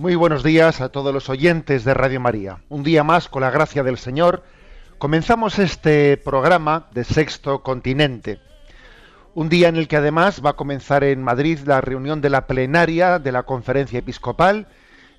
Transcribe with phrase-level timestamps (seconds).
[0.00, 2.60] Muy buenos días a todos los oyentes de Radio María.
[2.70, 4.42] Un día más, con la gracia del Señor,
[4.96, 8.40] comenzamos este programa de Sexto Continente.
[9.34, 12.46] Un día en el que además va a comenzar en Madrid la reunión de la
[12.46, 14.68] plenaria de la Conferencia Episcopal.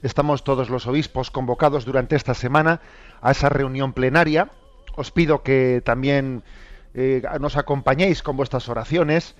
[0.02, 2.82] Estamos todos los obispos convocados durante esta semana
[3.22, 4.50] a esa reunión plenaria.
[4.96, 6.42] Os pido que también
[6.96, 9.36] eh, nos acompañéis con vuestras oraciones,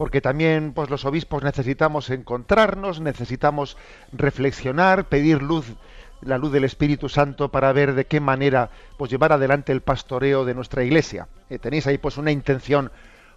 [0.00, 3.76] porque también pues, los obispos necesitamos encontrarnos, necesitamos
[4.12, 5.74] reflexionar, pedir luz,
[6.22, 10.46] la luz del Espíritu Santo para ver de qué manera pues, llevar adelante el pastoreo
[10.46, 11.28] de nuestra Iglesia.
[11.50, 12.90] Eh, tenéis ahí pues una intención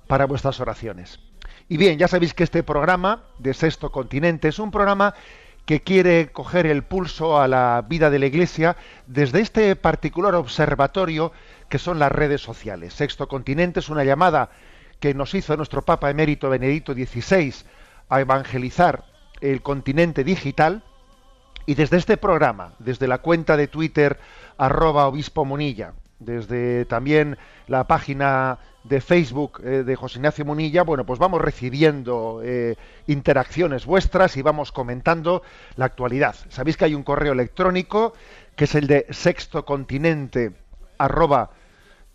[0.07, 1.19] para vuestras oraciones.
[1.67, 5.15] Y bien, ya sabéis que este programa de Sexto Continente es un programa
[5.65, 11.33] que quiere coger el pulso a la vida de la Iglesia desde este particular observatorio
[11.67, 12.93] que son las redes sociales.
[12.93, 14.49] Sexto Continente es una llamada
[15.03, 17.53] que nos hizo nuestro Papa emérito Benedicto XVI
[18.07, 19.03] a evangelizar
[19.41, 20.81] el continente digital
[21.65, 24.17] y desde este programa, desde la cuenta de Twitter
[24.57, 27.37] arroba obispo Munilla, desde también
[27.67, 32.77] la página de Facebook eh, de José Ignacio Munilla, bueno, pues vamos recibiendo eh,
[33.07, 35.43] interacciones vuestras y vamos comentando
[35.75, 36.33] la actualidad.
[36.47, 38.13] Sabéis que hay un correo electrónico
[38.55, 40.53] que es el de sextocontinente
[40.97, 41.49] arroba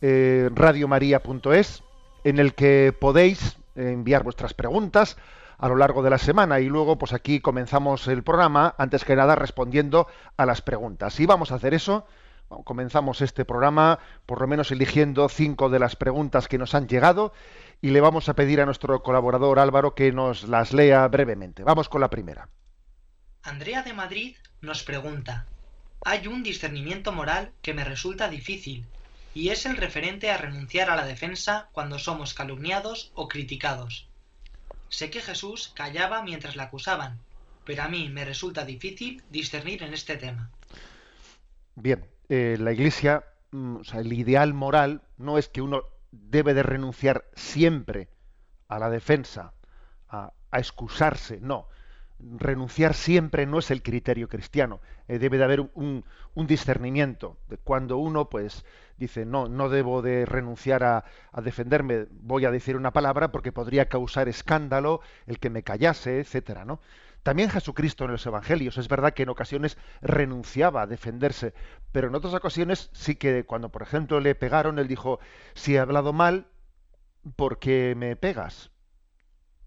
[0.01, 1.83] eh, radiomaria.es
[2.29, 5.17] en el que podéis enviar vuestras preguntas
[5.59, 9.17] a lo largo de la semana y luego pues aquí comenzamos el programa antes que
[9.17, 10.07] nada respondiendo
[10.37, 11.19] a las preguntas.
[11.21, 12.07] Y vamos a hacer eso
[12.65, 17.33] comenzamos este programa por lo menos eligiendo cinco de las preguntas que nos han llegado
[17.81, 21.63] y le vamos a pedir a nuestro colaborador Álvaro que nos las lea brevemente.
[21.63, 22.49] Vamos con la primera.
[23.43, 25.47] Andrea de Madrid nos pregunta,
[26.05, 28.85] hay un discernimiento moral que me resulta difícil,
[29.39, 34.09] y es el referente a renunciar a la defensa cuando somos calumniados o criticados.
[34.89, 37.21] Sé que Jesús callaba mientras la acusaban,
[37.65, 40.51] pero a mí me resulta difícil discernir en este tema.
[41.77, 46.53] Bien, eh, la Iglesia, mm, o sea, el ideal moral no es que uno debe
[46.53, 48.09] de renunciar siempre
[48.67, 49.53] a la defensa,
[50.09, 51.69] a, a excusarse, no.
[52.21, 54.81] Renunciar siempre no es el criterio cristiano.
[55.07, 58.65] Eh, debe de haber un, discernimiento de cuando uno, pues,
[58.97, 62.07] dice no, no debo de renunciar a, a, defenderme.
[62.11, 66.81] Voy a decir una palabra porque podría causar escándalo el que me callase, etcétera, ¿no?
[67.23, 68.79] También Jesucristo en los Evangelios.
[68.79, 71.53] Es verdad que en ocasiones renunciaba a defenderse,
[71.93, 75.21] pero en otras ocasiones sí que cuando, por ejemplo, le pegaron, él dijo,
[75.55, 76.47] si he hablado mal,
[77.37, 78.71] ¿por qué me pegas?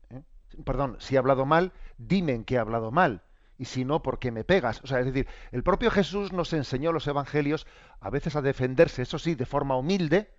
[0.10, 0.22] ¿Eh?
[0.64, 1.74] Perdón, si he hablado mal,
[2.08, 3.24] dime en qué he hablado mal.
[3.58, 4.82] Y si no, ¿por qué me pegas?
[4.84, 7.68] O sea, es decir, el propio Jesús nos enseñó los evangelios
[8.00, 10.34] a veces a defenderse, eso sí, de forma humilde,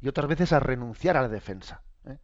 [0.00, 1.82] y otras veces a renunciar a la defensa.
[2.06, 2.16] ¿eh?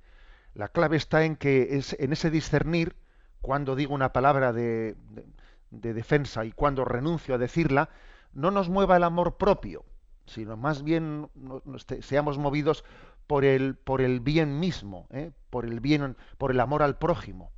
[0.54, 2.96] La clave está en que es en ese discernir
[3.42, 5.26] cuando digo una palabra de, de,
[5.70, 7.90] de, defensa y cuando renuncio a decirla,
[8.32, 9.84] no nos mueva el amor propio,
[10.24, 12.84] sino más bien nos, seamos movidos
[13.26, 15.32] por el, por el bien mismo, ¿eh?
[15.50, 17.52] por el bien, por el amor al prójimo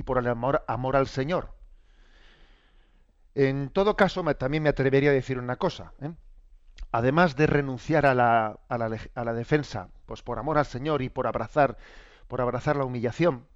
[0.00, 1.52] y por el amor, amor al Señor.
[3.34, 5.92] En todo caso, también me atrevería a decir una cosa.
[6.00, 6.10] ¿eh?
[6.90, 11.26] Además de renunciar a la, a, la, defensa, pues por amor al Señor y por
[11.26, 11.76] abrazar,
[12.28, 13.46] por abrazar la humillación,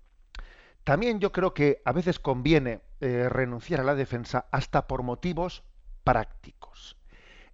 [0.85, 5.65] también yo creo que a veces conviene eh, renunciar a la defensa hasta por motivos
[6.05, 6.99] prácticos.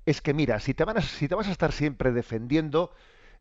[0.05, 2.91] Es que mira, si te, van a, si te vas a estar siempre defendiendo,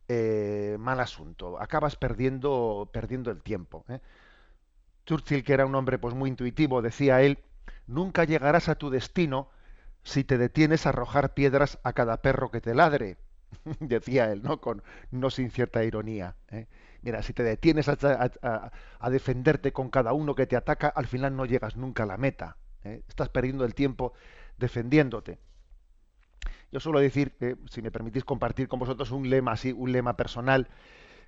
[0.07, 3.83] eh, mal asunto, acabas perdiendo, perdiendo el tiempo.
[5.09, 5.15] ¿Eh?
[5.15, 7.39] Churchill, que era un hombre pues muy intuitivo, decía él,
[7.87, 9.49] nunca llegarás a tu destino
[10.03, 13.17] si te detienes a arrojar piedras a cada perro que te ladre,
[13.79, 14.61] decía él, ¿no?
[14.61, 16.35] Con no sin cierta ironía.
[16.49, 16.67] ¿eh?
[17.01, 21.45] Mira, si te detienes a, defenderte con cada uno que te ataca, al final no
[21.45, 22.57] llegas nunca a la meta.
[22.83, 23.03] ¿eh?
[23.07, 24.13] Estás perdiendo el tiempo
[24.57, 25.39] defendiéndote.
[26.71, 30.15] Yo suelo decir, que, si me permitís compartir con vosotros un lema así, un lema
[30.15, 30.67] personal,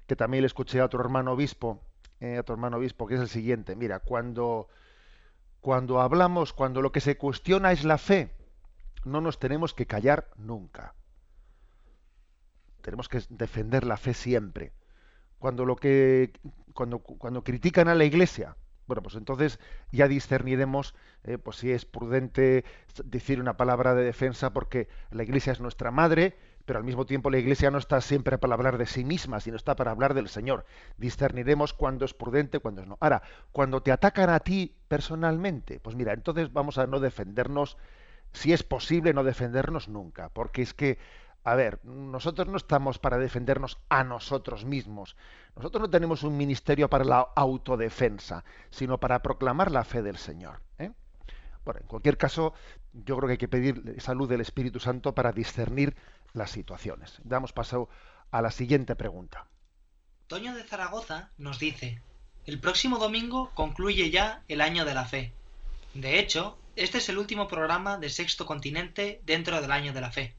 [0.05, 1.81] que también le escuché a otro hermano obispo,
[2.21, 3.75] eh, a otro hermano obispo, que es el siguiente.
[3.75, 4.69] Mira, cuando,
[5.59, 8.31] cuando hablamos, cuando lo que se cuestiona es la fe,
[9.03, 10.95] no nos tenemos que callar nunca.
[12.81, 14.71] Tenemos que defender la fe siempre.
[15.39, 16.31] Cuando lo que
[16.73, 18.55] cuando, cuando critican a la iglesia,
[18.91, 19.59] bueno, pues entonces
[19.91, 22.65] ya discerniremos eh, pues si es prudente
[23.05, 26.35] decir una palabra de defensa porque la Iglesia es nuestra madre,
[26.71, 29.57] pero al mismo tiempo la Iglesia no está siempre para hablar de sí misma, sino
[29.57, 30.63] está para hablar del Señor.
[30.95, 32.97] Discerniremos cuándo es prudente, cuándo no.
[33.01, 37.75] Ahora, cuando te atacan a ti personalmente, pues mira, entonces vamos a no defendernos,
[38.31, 40.97] si es posible no defendernos nunca, porque es que
[41.43, 45.17] a ver, nosotros no estamos para defendernos a nosotros mismos.
[45.57, 50.61] Nosotros no tenemos un ministerio para la autodefensa, sino para proclamar la fe del Señor.
[50.79, 50.93] ¿eh?
[51.65, 52.53] Bueno, en cualquier caso,
[52.93, 55.95] yo creo que hay que pedir salud del Espíritu Santo para discernir
[56.33, 57.19] las situaciones.
[57.23, 57.89] Damos paso
[58.31, 59.47] a la siguiente pregunta.
[60.27, 62.01] Toño de Zaragoza nos dice,
[62.45, 65.33] el próximo domingo concluye ya el año de la fe.
[65.93, 70.11] De hecho, este es el último programa de Sexto Continente dentro del año de la
[70.11, 70.35] fe.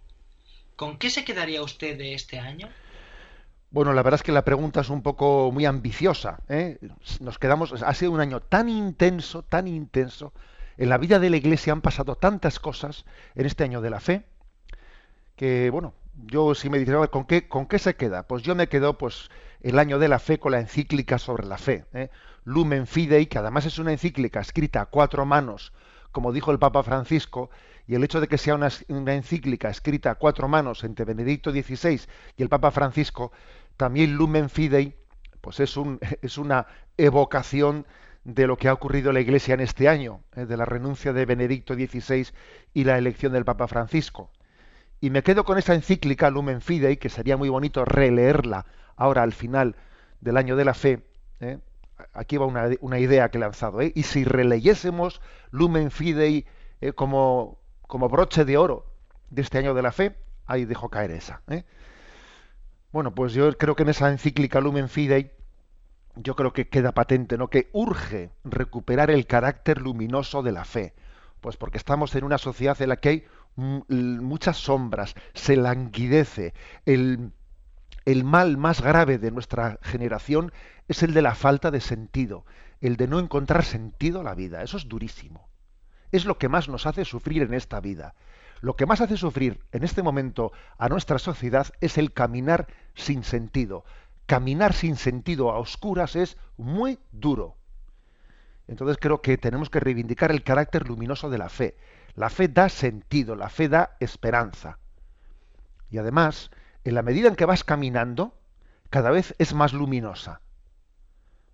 [0.76, 2.68] ¿Con qué se quedaría usted de este año?
[3.70, 6.40] Bueno, la verdad es que la pregunta es un poco muy ambiciosa.
[6.48, 6.78] ¿eh?
[7.20, 10.32] Nos quedamos, ha sido un año tan intenso, tan intenso.
[10.78, 13.04] En la vida de la Iglesia han pasado tantas cosas
[13.34, 14.24] en este año de la fe
[15.42, 15.92] que, bueno,
[16.26, 18.28] yo si me dicen, ¿con qué, ¿con qué se queda?
[18.28, 19.28] Pues yo me quedo, pues,
[19.60, 21.84] el año de la fe con la encíclica sobre la fe.
[21.94, 22.10] ¿eh?
[22.44, 25.72] Lumen Fidei, que además es una encíclica escrita a cuatro manos,
[26.12, 27.50] como dijo el Papa Francisco,
[27.88, 28.68] y el hecho de que sea una,
[29.12, 32.02] encíclica escrita a cuatro manos entre Benedicto XVI
[32.36, 33.32] y el Papa Francisco,
[33.76, 34.94] también Lumen Fidei,
[35.40, 37.84] pues es, un, es una evocación
[38.22, 41.12] de lo que ha ocurrido en la Iglesia en este año, eh, de la renuncia
[41.12, 42.28] de Benedicto XVI
[42.74, 44.30] y la elección del Papa Francisco.
[45.02, 49.32] Y me quedo con esa encíclica Lumen Fidei, que sería muy bonito releerla ahora al
[49.32, 49.74] final
[50.20, 51.04] del año de la fe.
[51.40, 51.58] Eh.
[52.12, 53.80] Aquí va una, idea que he lanzado.
[53.80, 53.90] ¿eh?
[53.96, 55.20] Y si releyésemos
[55.50, 56.46] Lumen Fidei
[56.94, 57.58] como,
[57.88, 58.86] como broche de oro
[59.28, 60.14] de este año de la fe,
[60.46, 61.42] ahí dejo caer esa.
[61.48, 61.64] ¿eh?
[62.92, 65.32] Bueno, pues yo creo que en esa encíclica Lumen Fidei,
[66.14, 67.48] yo creo que queda patente, ¿no?
[67.48, 70.94] Que urge recuperar el carácter luminoso de la fe.
[71.40, 73.24] Pues porque estamos en una sociedad en la que hay
[73.56, 76.54] muchas sombras, se languidece.
[76.86, 77.32] El,
[78.04, 80.52] el mal más grave de nuestra generación
[80.88, 82.44] es el de la falta de sentido,
[82.80, 84.62] el de no encontrar sentido a la vida.
[84.62, 85.52] Eso es durísimo
[86.12, 88.14] es lo que más nos hace sufrir en esta vida.
[88.60, 93.24] Lo que más hace sufrir en este momento a nuestra sociedad es el caminar sin
[93.24, 93.84] sentido.
[94.26, 97.56] Caminar sin sentido a oscuras es muy duro.
[98.68, 101.76] Entonces creo que tenemos que reivindicar el carácter luminoso de la fe.
[102.14, 104.78] La fe da sentido, la fe da esperanza.
[105.90, 106.50] Y además,
[106.84, 108.34] en la medida en que vas caminando,
[108.90, 110.40] cada vez es más luminosa.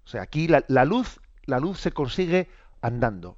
[0.04, 2.48] O sea, aquí la, luz, la luz se consigue
[2.80, 3.36] andando.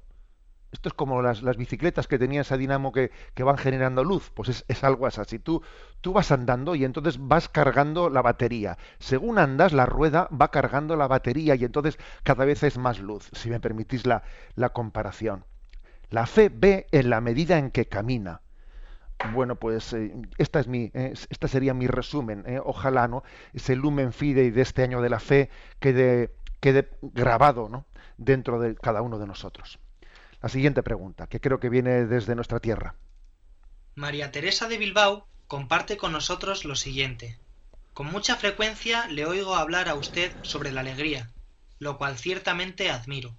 [0.71, 4.31] Esto es como las, bicicletas que tenía esa dinamo que, van generando luz.
[4.33, 5.37] Pues es, algo así.
[5.37, 5.61] Tú,
[5.99, 8.77] tú vas andando y entonces vas cargando la batería.
[8.99, 13.29] Según andas, la rueda va cargando la batería y entonces cada vez es más luz,
[13.33, 14.23] si me permitís la,
[14.55, 15.43] la comparación.
[16.11, 18.41] La fe ve en la medida en que camina.
[19.33, 21.13] Bueno, pues eh, esta, es mi, eh,
[21.47, 22.43] sería mi resumen.
[22.45, 22.59] Eh.
[22.63, 23.23] Ojalá ¿no?
[23.53, 25.49] ese lumen fidei de este año de la fe
[25.79, 27.85] quede, quede grabado ¿no?
[28.17, 29.79] dentro de cada uno de nosotros.
[30.41, 32.95] La siguiente pregunta, que creo que viene desde nuestra tierra.
[33.95, 37.37] María Teresa de Bilbao comparte con nosotros lo siguiente.
[37.93, 41.29] Con mucha frecuencia le oigo hablar a usted sobre la alegría,
[41.79, 43.35] lo cual ciertamente admiro,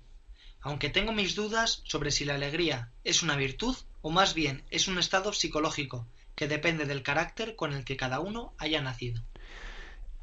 [0.62, 4.88] aunque tengo mis dudas sobre si la alegría es una virtud o más bien es
[4.88, 9.23] un estado psicológico que depende del carácter con el que cada uno haya nacido.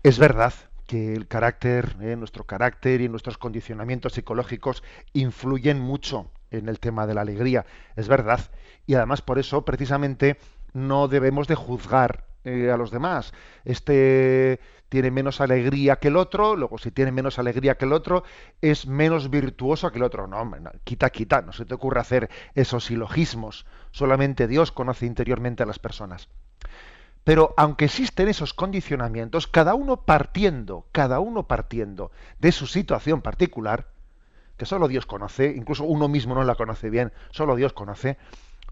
[0.01, 0.53] Es verdad,
[0.88, 4.81] que el carácter, eh, nuestro carácter y nuestros condicionamientos psicológicos
[5.13, 7.65] influyen mucho en el tema de la alegría,
[7.96, 8.50] es verdad.
[8.88, 10.38] Y además por eso precisamente
[10.74, 13.34] no debemos de juzgar eh, a los demás.
[13.65, 18.24] Este tiene menos alegría que el otro, luego si tiene menos alegría que el otro,
[18.62, 20.27] es menos virtuoso que el otro.
[20.27, 23.65] No, hombre, quita, quita, no se te ocurre hacer esos silogismos.
[23.91, 26.27] Solamente Dios conoce interiormente a las personas.
[27.24, 33.88] Pero aunque existen esos condicionamientos, cada uno partiendo, cada uno partiendo de su situación particular,
[34.58, 38.18] que solo Dios conoce, incluso uno mismo no la conoce bien, solo Dios conoce,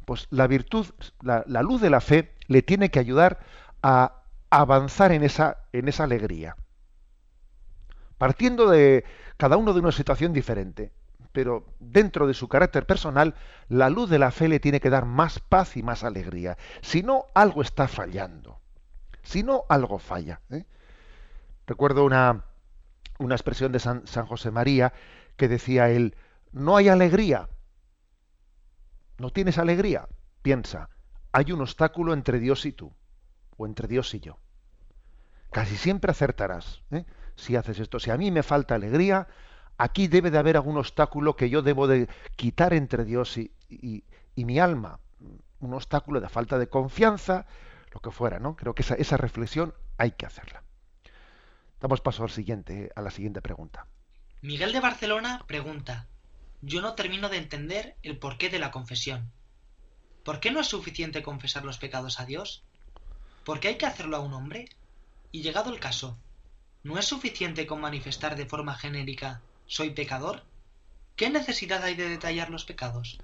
[0.05, 0.87] pues la virtud,
[1.21, 3.39] la, luz de la fe le tiene que ayudar
[3.83, 6.55] a avanzar en esa, en esa alegría.
[8.17, 9.05] partiendo de
[9.37, 10.91] cada uno de una situación diferente,
[11.31, 13.35] pero dentro de su carácter personal,
[13.69, 16.57] la luz de la fe le tiene que dar más paz y más alegría.
[16.81, 18.59] Si no, algo está fallando.
[19.21, 20.41] Si no, algo falla.
[20.49, 20.65] ¿eh?
[21.67, 22.45] Recuerdo una,
[23.19, 24.93] una expresión de San, San José María
[25.35, 26.15] que decía él,
[26.51, 27.49] no hay alegría.
[29.19, 30.07] ¿No tienes alegría?
[30.41, 30.89] Piensa,
[31.31, 32.93] hay un obstáculo entre Dios y tú,
[33.57, 34.37] o entre Dios y yo.
[35.51, 37.05] Casi siempre acertarás ¿eh?
[37.35, 37.99] si haces esto.
[37.99, 39.27] Si a mí me falta alegría,
[39.77, 44.03] aquí debe de haber algún obstáculo que yo debo de quitar entre Dios y, y,
[44.45, 44.99] mi alma.
[45.59, 47.47] Un obstáculo de falta de confianza,
[47.91, 48.55] lo que fuera, ¿no?
[48.55, 50.63] Creo que esa, esa reflexión hay que hacerla.
[51.79, 53.87] Damos paso al siguiente, a la siguiente pregunta.
[54.41, 56.07] Miguel de Barcelona pregunta,
[56.61, 59.31] yo no termino de entender el porqué de la confesión.
[60.23, 62.63] ¿Por qué no es suficiente confesar los pecados a Dios?
[63.47, 64.67] ¿Por qué hay que hacerlo a un hombre?
[65.31, 66.17] Y llegado el caso,
[66.83, 70.41] ¿no es suficiente con manifestar de forma genérica soy pecador?
[71.15, 73.17] ¿Qué necesidad hay de detallar los pecados?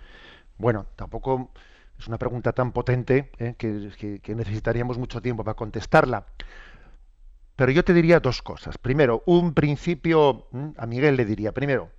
[0.58, 1.51] Bueno, tampoco
[2.00, 3.56] es una pregunta tan potente ¿eh?
[3.58, 6.25] que necesitaríamos mucho tiempo para contestarla.
[7.58, 8.77] Pero yo te diría dos cosas.
[8.77, 11.92] Primero, un principio, a Miguel le diría, primero,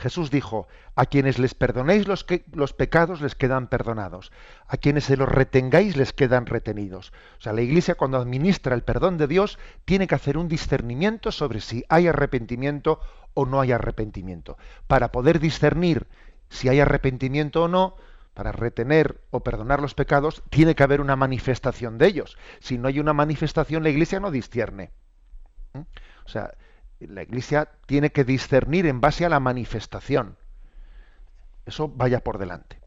[0.00, 0.66] Jesús dijo,
[0.96, 2.24] a quienes les perdonéis los,
[2.72, 4.32] pecados les quedan perdonados,
[4.66, 7.12] a quienes se los retengáis les quedan retenidos.
[7.38, 11.30] O sea, la Iglesia cuando administra el perdón de Dios tiene que hacer un discernimiento
[11.32, 12.98] sobre si hay arrepentimiento
[13.34, 14.56] o no hay arrepentimiento.
[14.86, 16.06] Para poder discernir
[16.48, 17.96] si hay arrepentimiento o no,
[18.32, 22.38] para retener o perdonar los pecados, tiene que haber una manifestación de ellos.
[22.60, 24.92] Si no hay una manifestación, la Iglesia no discierne.
[25.74, 25.80] ¿Mm?
[26.24, 26.54] O sea,
[27.06, 30.36] la Iglesia tiene que discernir en base a la manifestación.
[31.66, 32.80] Eso vaya por delante.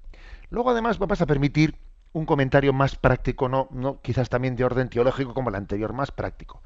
[0.49, 1.75] Luego, además, vamos a permitir
[2.11, 6.11] un comentario más práctico, no, no quizás también de orden teológico como el anterior, más
[6.11, 6.61] práctico.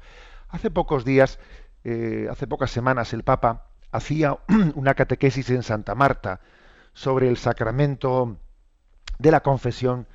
[0.48, 1.38] Hace pocos días,
[1.84, 4.38] eh, hace pocas semanas, el Papa hacía
[4.74, 6.40] una catequesis en Santa Marta
[6.92, 8.36] sobre el sacramento
[9.18, 10.06] de la confesión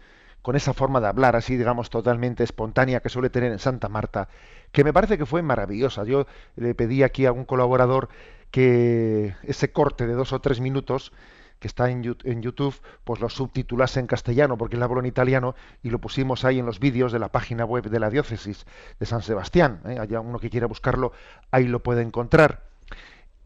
[0.44, 4.28] con esa forma de hablar así, digamos, totalmente espontánea que suele tener en Santa Marta,
[4.72, 6.04] que me parece que fue maravillosa.
[6.04, 8.10] Yo le pedí aquí a un colaborador
[8.52, 11.14] que ese corte de dos o tres minutos
[11.62, 15.92] que está en, YouTube, pues lo subtitulase en castellano, porque él habló en italiano, y
[15.92, 18.66] lo pusimos ahí en los vídeos de la página web de la diócesis
[19.00, 19.80] de San Sebastián.
[19.86, 19.98] ¿eh?
[19.98, 21.14] Haya uno que quiera buscarlo,
[21.52, 22.64] ahí lo puede encontrar.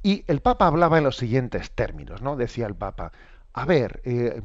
[0.02, 2.36] Y el Papa hablaba en los siguientes términos, ¿no?
[2.36, 3.12] Decía el Papa,
[3.54, 4.42] a ver, eh,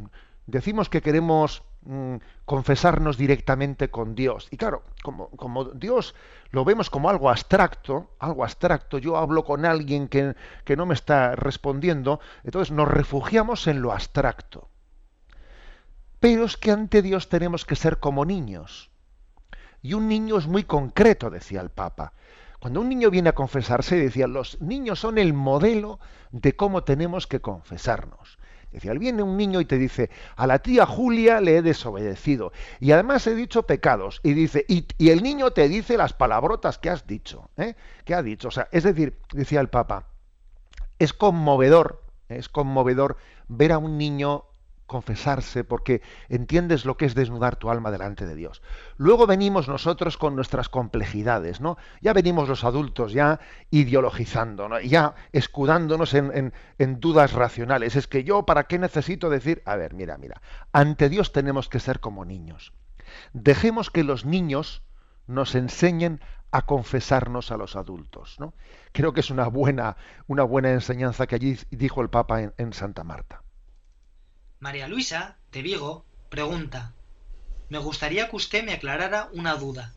[0.46, 4.48] decimos que queremos mm, confesarnos directamente con Dios.
[4.50, 6.14] Y claro, como, como, Dios
[6.50, 10.34] lo vemos como algo abstracto, algo abstracto, yo hablo con alguien que,
[10.64, 14.68] que no me está respondiendo, entonces nos refugiamos en lo abstracto.
[16.20, 18.90] Pero es que ante Dios tenemos que ser como niños.
[19.82, 22.12] Y un niño es muy concreto, decía el Papa.
[22.60, 25.98] Cuando un niño viene a confesarse, decía, los niños son el modelo
[26.30, 28.38] de cómo tenemos que confesarnos.
[28.72, 32.52] Decía, viene un niño y te dice, a la tía Julia le he desobedecido.
[32.80, 34.20] Y además he dicho pecados.
[34.22, 37.50] Y dice, y, el niño te dice las palabrotas que has dicho.
[37.58, 37.74] ¿eh?
[38.04, 38.48] ¿Qué ha dicho?
[38.48, 40.06] O sea, es decir, decía el Papa,
[40.98, 44.44] es conmovedor, es conmovedor ver a un niño
[44.92, 48.62] confesarse porque entiendes lo que es desnudar tu alma delante de Dios.
[48.96, 51.76] Luego venimos nosotros con nuestras complejidades, ¿no?
[52.00, 54.80] Ya venimos los adultos ya ideologizando, ¿no?
[54.80, 57.96] ya escudándonos en, en dudas racionales.
[57.96, 59.62] Es que yo, ¿para qué necesito decir?
[59.64, 60.40] A ver, mira, mira,
[60.72, 62.72] ante Dios tenemos que ser como niños.
[63.32, 64.82] Dejemos que los niños
[65.26, 66.20] nos enseñen
[66.50, 68.36] a confesarnos a los adultos.
[68.38, 68.54] ¿no?
[68.92, 69.96] Creo que es una buena,
[70.26, 73.42] una buena enseñanza que allí dijo el Papa en Santa Marta.
[74.62, 76.92] María Luisa, de Vigo, pregunta
[77.68, 79.92] Me gustaría que usted me aclarara una duda.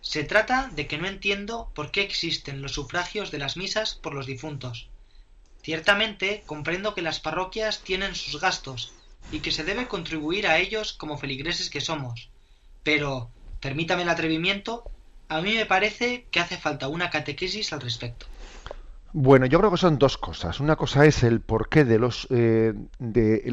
[0.00, 4.12] Se trata de que no entiendo por qué existen los sufragios de las misas por
[4.12, 4.88] los difuntos.
[5.62, 8.92] Ciertamente comprendo que las parroquias tienen sus gastos
[9.30, 12.30] y que se debe contribuir a ellos como feligreses que somos.
[12.82, 14.90] Pero, permítame el atrevimiento,
[15.28, 18.26] a mí me parece que hace falta una catequesis al respecto.
[19.16, 20.58] Bueno, yo creo que son dos cosas.
[20.58, 23.44] Una cosa es el porqué de los eh, de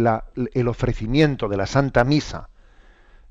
[0.55, 2.49] el ofrecimiento de la Santa Misa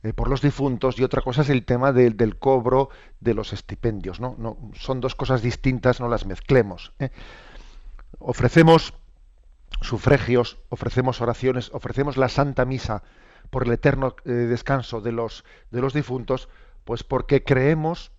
[0.04, 4.20] eh, por los difuntos y otra cosa es el tema del cobro de los estipendios.
[4.20, 4.56] ¿no?
[4.74, 6.92] Son dos cosas distintas, no las mezclemos.
[7.00, 7.10] ¿eh?
[8.20, 8.94] Ofrecemos
[9.80, 13.02] sufragios, ofrecemos oraciones, ofrecemos la Santa Misa
[13.50, 16.48] por el eterno descanso de los de los difuntos,
[16.84, 18.12] pues porque creemos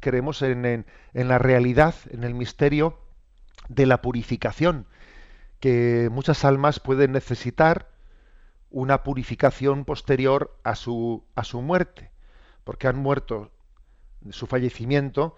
[0.00, 2.96] creemos en, en, en la realidad, en el misterio
[3.68, 4.86] de la purificación,
[5.60, 7.88] que muchas almas pueden necesitar
[8.70, 12.10] una purificación posterior a su, a su muerte,
[12.64, 13.50] porque han muerto,
[14.30, 15.36] su fallecimiento,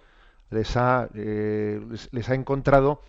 [0.50, 3.02] les ha, eh, les, ha encontrado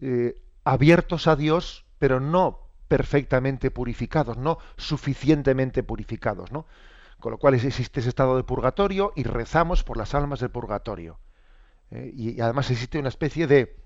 [0.00, 6.66] eh, abiertos a Dios, pero no perfectamente purificados, no suficientemente purificados, ¿no?
[7.18, 11.18] Con lo cual existe ese estado de purgatorio y rezamos por las almas del purgatorio.
[11.90, 12.12] ¿eh?
[12.14, 13.81] y, además existe una especie de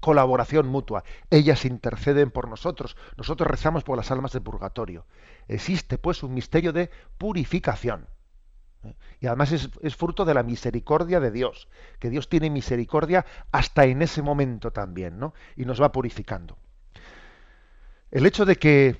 [0.00, 1.04] colaboración mutua.
[1.30, 5.06] Ellas interceden por nosotros, nosotros rezamos por las almas del purgatorio.
[5.48, 8.06] Existe pues un misterio de purificación.
[8.84, 8.94] ¿eh?
[9.20, 13.84] Y además es, es, fruto de la misericordia de Dios, que Dios tiene misericordia hasta
[13.84, 15.34] en ese momento también, ¿no?
[15.56, 16.58] Y nos va purificando.
[18.10, 18.96] El hecho de que,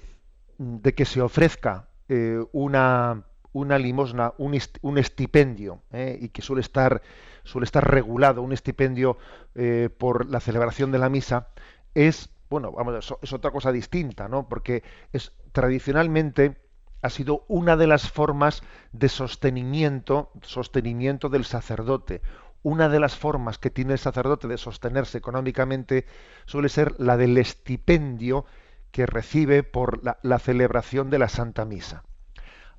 [0.59, 6.19] de que se ofrezca eh, una, una limosna, un, estipendio, ¿eh?
[6.21, 7.00] y que suele estar,
[7.47, 9.17] suele estar regulado, un estipendio
[9.55, 11.49] eh, por la celebración de la misa,
[11.95, 14.49] es, bueno, vamos, es otra cosa distinta, ¿no?
[14.49, 16.59] Porque es tradicionalmente
[17.03, 18.62] ha sido una de las formas
[18.93, 22.21] de sostenimiento, sostenimiento del sacerdote.
[22.62, 26.07] Una de las formas que tiene el sacerdote de sostenerse económicamente
[26.47, 28.45] suele ser la del estipendio
[28.91, 32.03] que recibe por la celebración de la Santa Misa.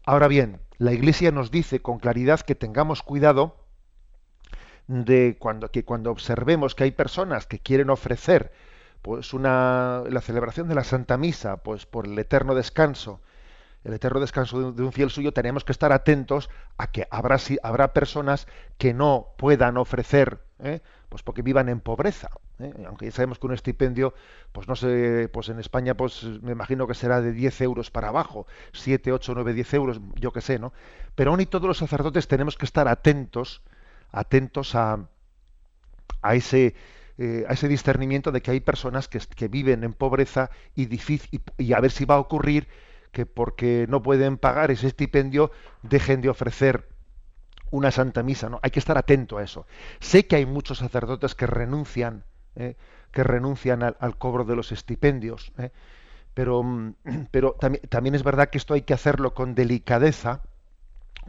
[0.06, 3.56] Ahora bien, la Iglesia nos dice con claridad que tengamos cuidado
[4.88, 8.52] de cuando, que cuando observemos que hay personas que quieren ofrecer
[9.02, 13.22] pues una, la celebración de la Santa Misa pues por el eterno descanso
[13.88, 17.94] el eterno descanso de un fiel suyo, tenemos que estar atentos a que habrá, habrá
[17.94, 20.82] personas que no puedan ofrecer, ¿eh?
[21.08, 22.30] pues porque vivan en pobreza.
[22.60, 22.74] ¿eh?
[22.86, 24.14] Aunque ya sabemos que un estipendio,
[24.52, 28.10] pues no sé, pues en España, pues me imagino que será de 10 euros para
[28.10, 30.74] abajo, 7, 8, 9, 10 euros, yo qué sé, ¿no?
[31.16, 33.62] Pero aún y todos los sacerdotes tenemos que estar atentos,
[34.12, 35.08] atentos a,
[36.22, 36.76] a ese
[37.20, 41.42] eh, a ese discernimiento de que hay personas que, que viven en pobreza y, difícil,
[41.58, 42.68] y a ver si va a ocurrir
[43.12, 45.50] que porque no pueden pagar ese estipendio
[45.82, 46.88] dejen de ofrecer
[47.72, 48.60] una santa misa, ¿no?
[48.62, 49.66] Hay que estar atento a eso.
[50.00, 52.24] Sé que hay muchos sacerdotes que renuncian,
[52.56, 52.76] ¿eh?
[53.12, 55.72] que renuncian al, cobro de los estipendios, ¿eh?
[56.34, 56.94] pero, mm,
[57.32, 60.44] pero también, también, es verdad que esto hay que hacerlo con delicadeza.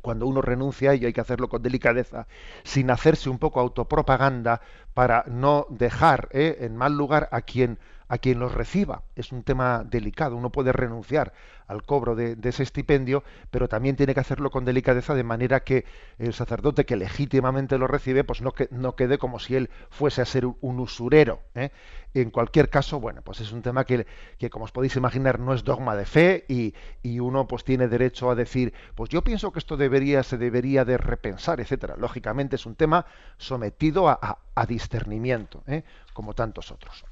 [0.02, 2.26] Cuando uno renuncia a ello hay que hacerlo con delicadeza,
[2.62, 4.60] sin hacerse un poco autopropaganda
[4.94, 6.58] para no dejar ¿eh?
[6.60, 7.78] en mal lugar a quien
[8.08, 9.02] a quien los reciba.
[9.14, 10.36] Es un tema delicado.
[10.36, 11.32] Uno puede renunciar
[11.66, 15.84] al cobro de, ese estipendio, pero también tiene que hacerlo con delicadeza de manera que
[16.18, 20.22] el sacerdote que legítimamente lo recibe, pues no, que, no quede como si él fuese
[20.22, 21.42] a ser un, usurero.
[21.54, 21.70] ¿eh?
[22.14, 24.06] En cualquier caso, bueno, pues es un tema que,
[24.38, 26.74] que, como os podéis imaginar, no es dogma de fe y,
[27.18, 30.96] uno pues tiene derecho a decir, pues yo pienso que esto debería, se debería de
[30.96, 31.96] repensar, etcétera.
[31.98, 33.04] Lógicamente es un tema
[33.36, 35.84] sometido a, discernimiento, ¿eh?
[36.12, 37.04] como tantos otros.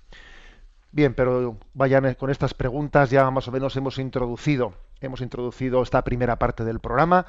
[0.96, 6.02] Bien, pero vayan con estas preguntas ya más o menos hemos introducido, hemos introducido esta
[6.02, 7.26] primera parte del programa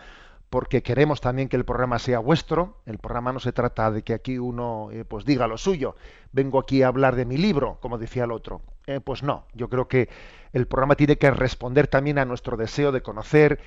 [0.50, 2.78] porque queremos también que el programa sea vuestro.
[2.86, 5.98] El programa no se trata de que aquí uno eh, pues diga lo suyo.
[6.32, 8.62] Vengo aquí a hablar de mi libro, como decía el otro.
[8.86, 10.08] Eh, pues no, yo creo que
[10.54, 13.60] el programa tiene que responder también a nuestro deseo de conocer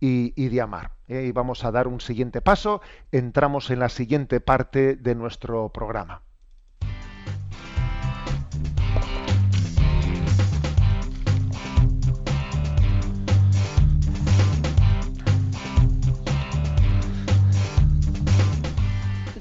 [0.00, 0.90] y, de amar.
[1.08, 2.82] Eh, y vamos a dar un siguiente paso.
[3.10, 6.25] Entramos en la siguiente parte de nuestro programa.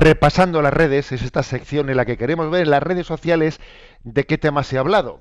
[0.00, 3.60] Repasando las redes, es esta sección en la que queremos ver las redes sociales
[4.02, 5.20] de qué temas ha hablado.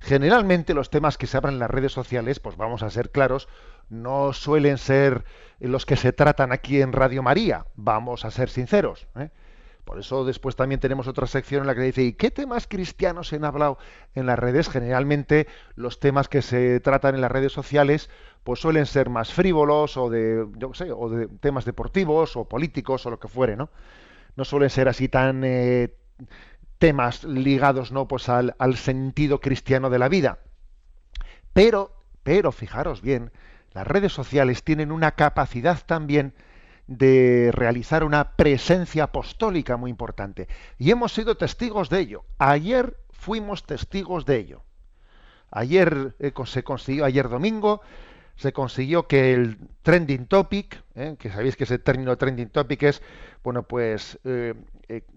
[0.00, 3.48] Generalmente los temas que se hablan en las redes sociales, pues vamos a ser claros,
[3.88, 5.24] no suelen ser
[5.60, 9.06] los que se tratan aquí en Radio María, vamos a ser sinceros.
[9.16, 9.30] ¿eh?
[9.84, 13.28] Por eso después también tenemos otra sección en la que dice, ¿y qué temas cristianos
[13.28, 13.78] se han hablado
[14.14, 14.68] en las redes?
[14.68, 18.08] Generalmente los temas que se tratan en las redes sociales
[18.44, 23.06] pues suelen ser más frívolos o de, yo sé, o de temas deportivos o políticos
[23.06, 23.70] o lo que fuere, ¿no?
[24.36, 25.94] no suelen ser así tan eh,
[26.78, 30.38] temas ligados no pues al, sentido cristiano de la vida
[31.52, 31.92] pero
[32.22, 33.30] pero fijaros bien
[33.72, 36.34] las redes sociales tienen una capacidad también
[36.86, 43.64] de realizar una presencia apostólica muy importante y hemos sido testigos de ello ayer fuimos
[43.64, 44.62] testigos de ello
[45.52, 47.82] Ayer eh, se consiguió, ayer domingo,
[48.36, 53.02] se consiguió que el trending topic, eh, que sabéis que ese término trending topic es,
[53.44, 54.54] bueno, pues, eh,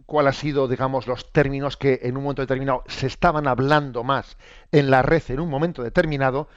[0.05, 4.37] cuál ha sido, digamos, los términos que en un momento determinado se estaban hablando más
[4.73, 6.49] en la red en un momento determinado.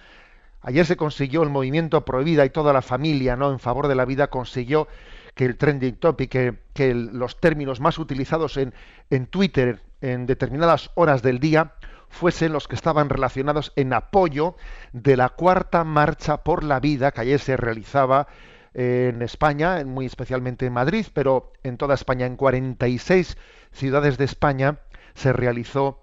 [0.61, 3.53] Ayer se consiguió el movimiento Prohibida y toda la familia, ¿no?
[3.53, 4.89] En favor de la vida consiguió
[5.35, 8.75] que el trending topic, que, que los términos más utilizados en,
[9.11, 11.75] en Twitter en determinadas horas del día
[12.09, 14.57] fuesen los que estaban relacionados en apoyo
[14.93, 18.27] de la cuarta marcha por la vida que ayer se realizaba
[18.75, 23.37] en España, muy especialmente en Madrid, pero en toda España, en 46
[23.73, 24.79] ciudades de España,
[25.15, 26.01] se realizó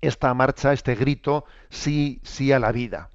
[0.00, 3.10] esta marcha, este grito, sí, sí a la vida.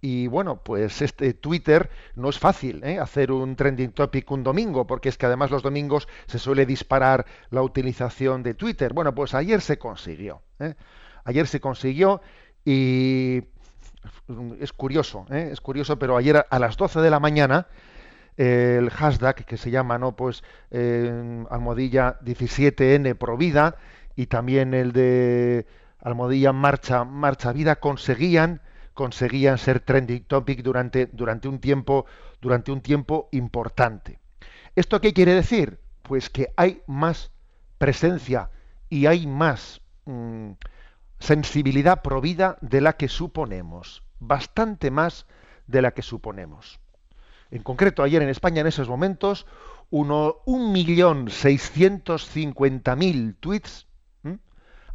[0.00, 2.98] Y bueno, pues este Twitter no es fácil ¿eh?
[2.98, 7.26] hacer un trending topic un domingo, porque es que además los domingos se suele disparar
[7.50, 8.94] la utilización de Twitter.
[8.94, 10.40] Bueno, pues ayer se consiguió.
[10.58, 10.74] ¿eh?
[11.24, 12.22] Ayer se consiguió
[12.64, 13.42] y
[14.58, 15.50] es curioso, ¿eh?
[15.52, 17.66] es curioso, pero ayer a las 12 de la mañana
[18.38, 20.16] el hashtag que se llama, ¿no?
[20.16, 23.76] Pues almohadilla 17N Provida
[24.16, 25.66] y también el de
[26.00, 28.62] almohadilla Marcha Marcha Vida conseguían
[28.94, 32.06] conseguían ser trending topic durante, durante, un tiempo,
[32.40, 34.18] durante un tiempo importante.
[34.76, 35.80] ¿Esto qué quiere decir?
[36.02, 37.32] Pues que hay más
[37.78, 38.50] presencia
[38.88, 40.52] y hay más mm,
[41.18, 45.26] sensibilidad provida de la que suponemos, bastante más
[45.66, 46.80] de la que suponemos.
[47.50, 49.46] En concreto, ayer en España, en esos momentos,
[49.90, 53.86] uno, 1.650.000 tweets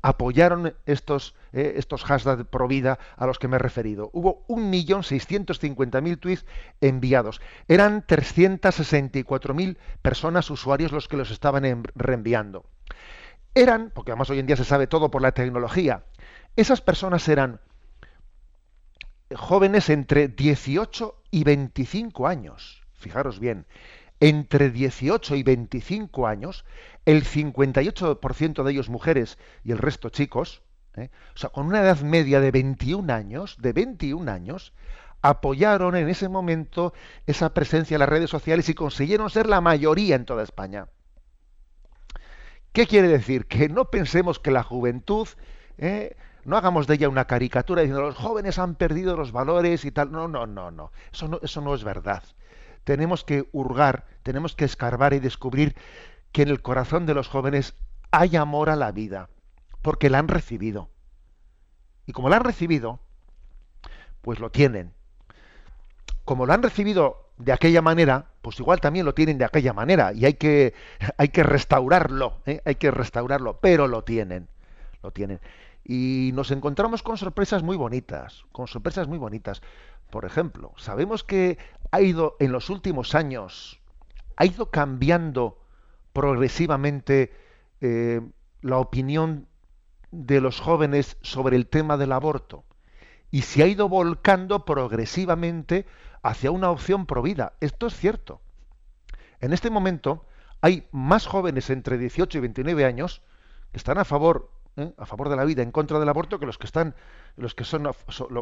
[0.05, 4.11] apoyaron estos, eh, estos hashtags pro vida a los que me he referido.
[4.13, 6.45] Hubo 1.650.000 tweets
[6.79, 7.41] enviados.
[7.67, 12.65] Eran 364.000 personas, usuarios, los que los estaban reenviando.
[13.55, 16.03] Eran, porque además hoy en día se sabe todo por la tecnología,
[16.55, 17.59] esas personas eran
[19.35, 22.83] jóvenes entre 18 y 25 años.
[22.93, 23.65] Fijaros bien,
[24.19, 26.63] entre 18 y 25 años,
[27.05, 30.63] el 58% de ellos mujeres y el resto chicos,
[30.95, 31.09] ¿eh?
[31.35, 34.73] o sea, con una edad media de 21 años, de 21 años,
[35.21, 36.93] apoyaron en ese momento
[37.25, 40.87] esa presencia en las redes sociales y consiguieron ser la mayoría en toda España.
[42.71, 43.45] ¿Qué quiere decir?
[43.45, 45.27] Que no pensemos que la juventud,
[45.77, 46.17] ¿eh?
[46.43, 50.11] no hagamos de ella una caricatura diciendo los jóvenes han perdido los valores y tal.
[50.11, 50.91] No, no, no, no.
[51.11, 52.23] Eso no, eso no es verdad
[52.85, 55.75] tenemos que hurgar, tenemos que escarbar y descubrir
[56.35, 57.75] que en el corazón de los jóvenes
[58.11, 59.29] hay amor a la vida,
[59.81, 60.89] porque la han recibido.
[62.05, 62.99] Y como la han recibido,
[64.21, 64.91] pues lo tienen.
[66.25, 70.11] Como lo han recibido de aquella manera, pues igual también lo tienen de aquella manera
[70.11, 70.73] y hay que,
[71.17, 72.61] hay que restaurarlo, ¿eh?
[72.65, 74.49] hay que restaurarlo, pero lo tienen,
[75.03, 75.39] lo tienen.
[75.85, 79.61] Y nos encontramos con sorpresas muy bonitas, con sorpresas muy bonitas.
[80.09, 81.57] Por ejemplo, sabemos que
[81.91, 83.79] ha ido en los últimos años,
[84.35, 85.61] ha ido cambiando
[86.15, 87.33] progresivamente
[87.81, 88.21] eh,
[88.61, 89.47] la opinión
[90.11, 92.63] de los jóvenes sobre el tema del aborto
[93.31, 95.85] y se ha ido volcando progresivamente
[96.23, 97.53] hacia una opción provida.
[97.59, 98.39] Esto es cierto.
[99.41, 100.25] En este momento
[100.61, 103.21] hay más jóvenes entre 18 y 29 años
[103.73, 104.93] que están a favor, ¿eh?
[104.97, 106.95] a favor de la vida, en contra del aborto, que los que están,
[107.35, 107.91] los que son,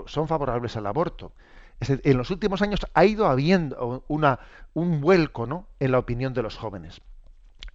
[0.06, 1.34] son favorables al aborto
[1.80, 4.40] en los últimos años ha ido habiendo una,
[4.74, 5.68] un vuelco ¿no?
[5.80, 7.02] en la opinión de los jóvenes.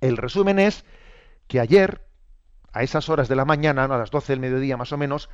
[0.00, 0.84] El resumen es
[1.46, 2.06] que ayer,
[2.72, 5.28] a esas horas de la mañana, a las 12 del mediodía más o menos,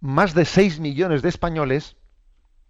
[0.00, 1.96] más de 6 millones de españoles,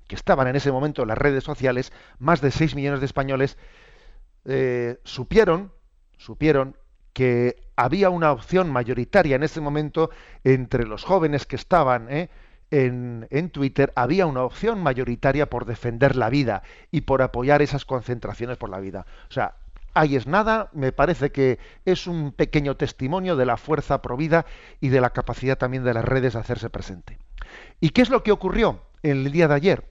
[0.08, 3.56] que estaban en ese momento en las redes sociales, más de 6 millones de españoles,
[4.44, 5.72] eh, supieron,
[6.16, 6.76] supieron
[7.12, 10.10] que había una opción mayoritaria en ese momento
[10.44, 12.30] entre los jóvenes que estaban ¿eh?
[12.70, 18.56] en, Twitter había una opción mayoritaria por defender la vida y por apoyar esas concentraciones
[18.58, 19.06] por la vida.
[19.28, 19.56] O sea,
[19.94, 24.46] ahí es nada, me parece que es un pequeño testimonio de la fuerza provida
[24.80, 27.18] y de la capacidad también de las redes de hacerse presente.
[27.80, 29.84] ¿Y qué es lo que ocurrió el día de ayer?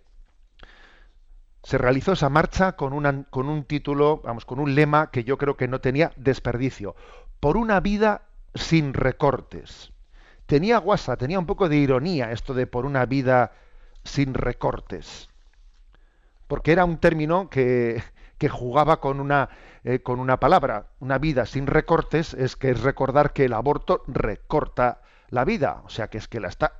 [1.63, 5.57] Se realizó esa marcha con, con un título, vamos, con un lema que yo creo
[5.57, 6.95] que no tenía desperdicio.
[7.39, 8.23] Por una vida
[8.55, 9.91] sin recortes
[10.49, 13.51] tenía guasa, tenía un poco de ironía esto de por una vida
[14.03, 15.29] sin recortes.
[16.47, 18.01] Porque era un término que,
[18.39, 19.49] que jugaba con una,
[19.83, 20.87] eh, con una palabra.
[20.99, 25.81] Una vida sin recortes es que es recordar que el aborto recorta la vida.
[25.85, 26.77] O sea, que es que la está,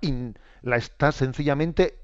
[0.61, 1.99] la está sencillamente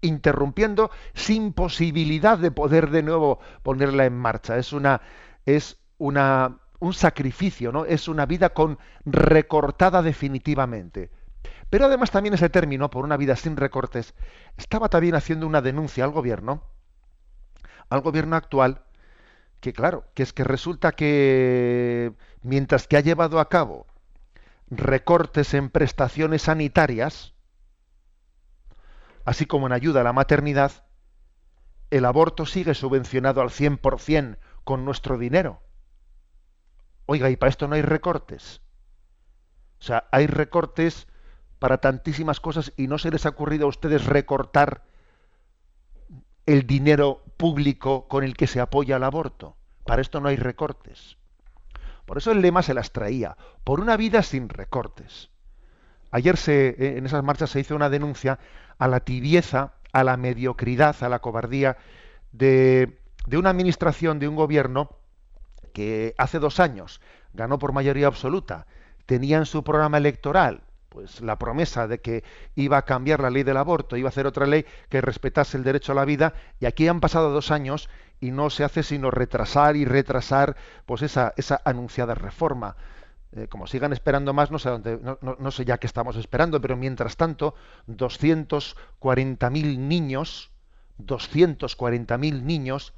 [0.00, 4.56] interrumpiendo sin posibilidad de poder de nuevo ponerla en marcha.
[4.58, 5.00] Es una,
[5.44, 7.84] es una un sacrificio, ¿no?
[7.84, 11.10] Es una vida con recortada definitivamente.
[11.70, 14.14] Pero además también ese término, por una vida sin recortes,
[14.56, 16.62] estaba también haciendo una denuncia al gobierno,
[17.90, 18.82] al gobierno actual,
[19.60, 23.86] que claro, que es que resulta que mientras que ha llevado a cabo
[24.70, 27.34] recortes en prestaciones sanitarias,
[29.24, 30.84] así como en ayuda a la maternidad,
[31.90, 35.62] el aborto sigue subvencionado al 100% con nuestro dinero.
[37.06, 38.60] Oiga, y para esto no hay recortes.
[39.80, 41.06] O sea, hay recortes
[41.58, 44.84] para tantísimas cosas y no se les ha ocurrido a ustedes recortar
[46.48, 49.54] el dinero público con el que se apoya el aborto.
[49.84, 51.18] Para esto no hay recortes.
[52.06, 55.28] Por eso el lema se las traía, por una vida sin recortes.
[56.10, 58.38] Ayer se, eh, en esas marchas se hizo una denuncia
[58.78, 61.76] a la tibieza, a la mediocridad, a la cobardía
[62.32, 64.88] de, de una administración, de un gobierno
[65.74, 67.02] que hace dos años
[67.34, 68.66] ganó por mayoría absoluta,
[69.04, 70.62] tenía en su programa electoral
[70.98, 72.24] pues la promesa de que
[72.56, 75.62] iba a cambiar la ley del aborto, iba a hacer otra ley que respetase el
[75.62, 79.12] derecho a la vida, y aquí han pasado dos años y no se hace sino
[79.12, 80.56] retrasar y retrasar
[80.86, 82.74] pues esa, esa anunciada reforma.
[83.30, 86.76] Eh, como sigan esperando más, no sé, dónde, no, sé ya qué estamos esperando, pero
[86.76, 87.54] mientras tanto,
[87.86, 90.50] 240.000 niños,
[90.98, 92.92] 240.000 niños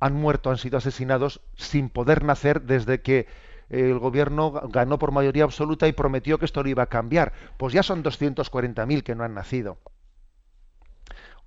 [0.00, 3.26] han muerto, han sido asesinados sin poder nacer desde que
[3.70, 7.32] el gobierno ganó por mayoría absoluta y prometió que esto lo iba a cambiar.
[7.56, 9.78] Pues ya son 240.000 que no han nacido.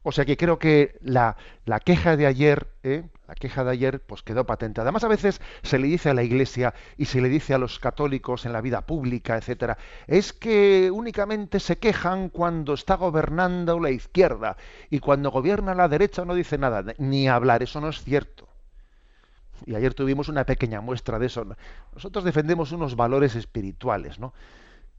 [0.07, 3.09] O sea que creo que la, la queja de ayer, ¿eh?
[3.27, 4.79] la queja de ayer, pues quedó patente.
[4.79, 7.79] Además, a veces se le dice a la Iglesia y se le dice a los
[7.79, 13.89] católicos en la vida pública, etcétera, es que únicamente se quejan cuando está gobernando la
[13.89, 14.57] izquierda
[14.91, 17.63] y cuando gobierna la derecha no dice nada, ni hablar.
[17.63, 18.47] Eso no es cierto.
[19.65, 21.45] Y ayer tuvimos una pequeña muestra de eso.
[21.93, 24.33] Nosotros defendemos unos valores espirituales, ¿no?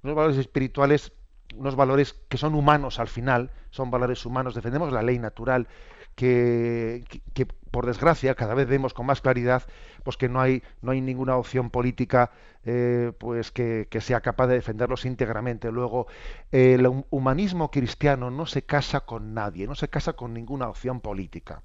[0.02, 1.12] Unos valores espirituales
[1.54, 5.68] unos valores que son humanos al final, son valores humanos, defendemos la ley natural,
[6.16, 9.64] que, que, por desgracia cada vez vemos con más claridad
[10.02, 12.30] pues que no hay no hay ninguna opción política
[12.64, 16.06] eh, pues que, que, sea capaz de defenderlos íntegramente luego
[16.52, 21.62] el humanismo cristiano no se casa con nadie no se casa con ninguna opción política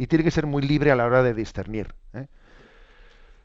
[0.00, 2.26] y tiene que ser muy libre a la hora de discernir ¿eh?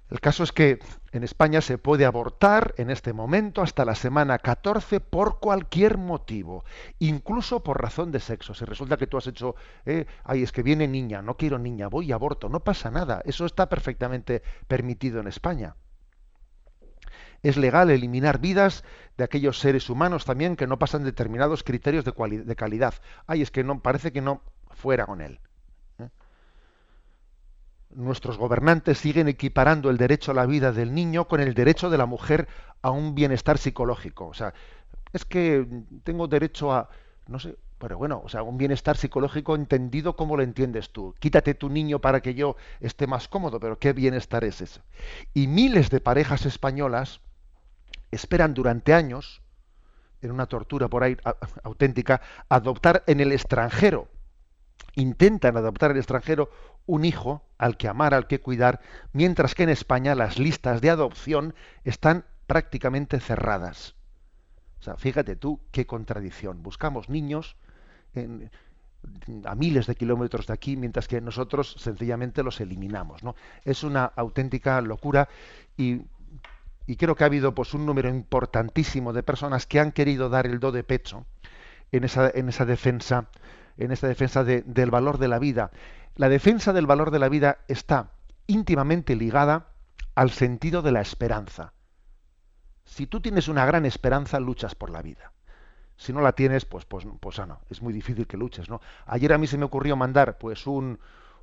[0.10, 0.80] El caso es que
[1.12, 6.64] en España se puede abortar en este momento hasta la semana 14 por cualquier motivo,
[7.00, 8.54] incluso por razón de sexo.
[8.54, 11.88] Si resulta que tú has hecho, eh, ay, es que viene niña, no quiero niña,
[11.88, 13.24] voy y aborto, no pasa nada.
[13.26, 15.76] Eso está perfectamente permitido en España.
[17.42, 18.84] Es legal eliminar vidas
[19.18, 22.14] de aquellos seres humanos también que no pasan determinados criterios de,
[22.46, 22.94] de calidad.
[23.26, 25.40] Ay, es que no parece que no fuera con él
[27.96, 31.98] nuestros gobernantes siguen equiparando el derecho a la vida del niño con el derecho de
[31.98, 32.48] la mujer
[32.82, 34.28] a un bienestar psicológico.
[34.28, 34.54] O sea,
[35.14, 35.66] es que
[36.04, 36.90] tengo derecho a,
[37.28, 41.16] no sé, pero bueno, o sea, un bienestar psicológico entendido como lo entiendes tú.
[41.20, 44.82] Quítate tu niño para que yo esté más cómodo, pero ¿qué bienestar es eso?
[45.34, 47.22] Y miles de parejas españolas
[48.12, 49.42] esperan durante años,
[50.22, 51.18] en una tortura por ahí
[51.64, 54.08] auténtica, adoptar en el extranjero
[54.96, 56.50] intentan adoptar al extranjero
[56.86, 58.82] un hijo al que amar, al que cuidar,
[59.14, 61.54] mientras que en España las listas de adopción
[61.84, 63.96] están prácticamente cerradas.
[64.80, 66.62] O sea, fíjate tú qué contradicción.
[66.62, 67.56] Buscamos niños
[69.46, 73.24] a miles de kilómetros de aquí, mientras que nosotros sencillamente los eliminamos.
[73.24, 73.36] ¿no?
[73.64, 75.28] Es una auténtica locura
[75.78, 76.02] y,
[76.98, 80.60] creo que ha habido pues, un número importantísimo de personas que han querido dar el
[80.60, 81.26] do de pecho
[81.92, 83.28] en esa, en esa defensa
[83.78, 85.72] en esta defensa del valor de la vida.
[86.16, 88.12] La defensa del valor de la vida está
[88.48, 89.68] íntimamente ligada
[90.16, 91.74] al sentido de la esperanza.
[92.86, 95.32] Si tú tienes una gran esperanza, luchas por la vida.
[95.98, 98.82] Si no la tienes, pues, pues, pues ah, no, es muy difícil que luches, ¿no?
[99.06, 101.00] Ayer a mí se me ocurrió mandar, pues, un,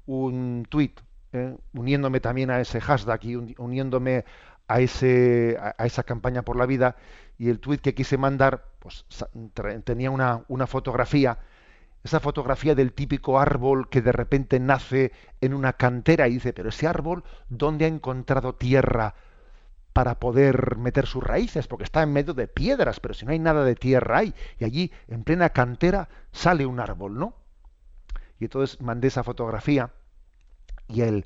[0.06, 1.00] un tuit,
[1.32, 1.56] ¿eh?
[1.72, 4.24] uniéndome también a ese hashtag y uniéndome
[4.68, 6.96] a, ese, a, esa campaña por la vida,
[7.38, 9.06] y el tuit que quise mandar, pues,
[9.84, 11.38] tenía una, una fotografía
[12.04, 16.70] esa fotografía del típico árbol que de repente nace en una cantera y dice, pero
[16.70, 19.14] ese árbol, ¿dónde ha encontrado tierra
[19.92, 21.68] para poder meter sus raíces?
[21.68, 24.64] Porque está en medio de piedras, pero si no hay nada de tierra hay, y
[24.64, 27.36] allí en plena cantera sale un árbol, ¿no?
[28.40, 29.90] Y entonces mandé esa fotografía
[30.88, 31.24] y el,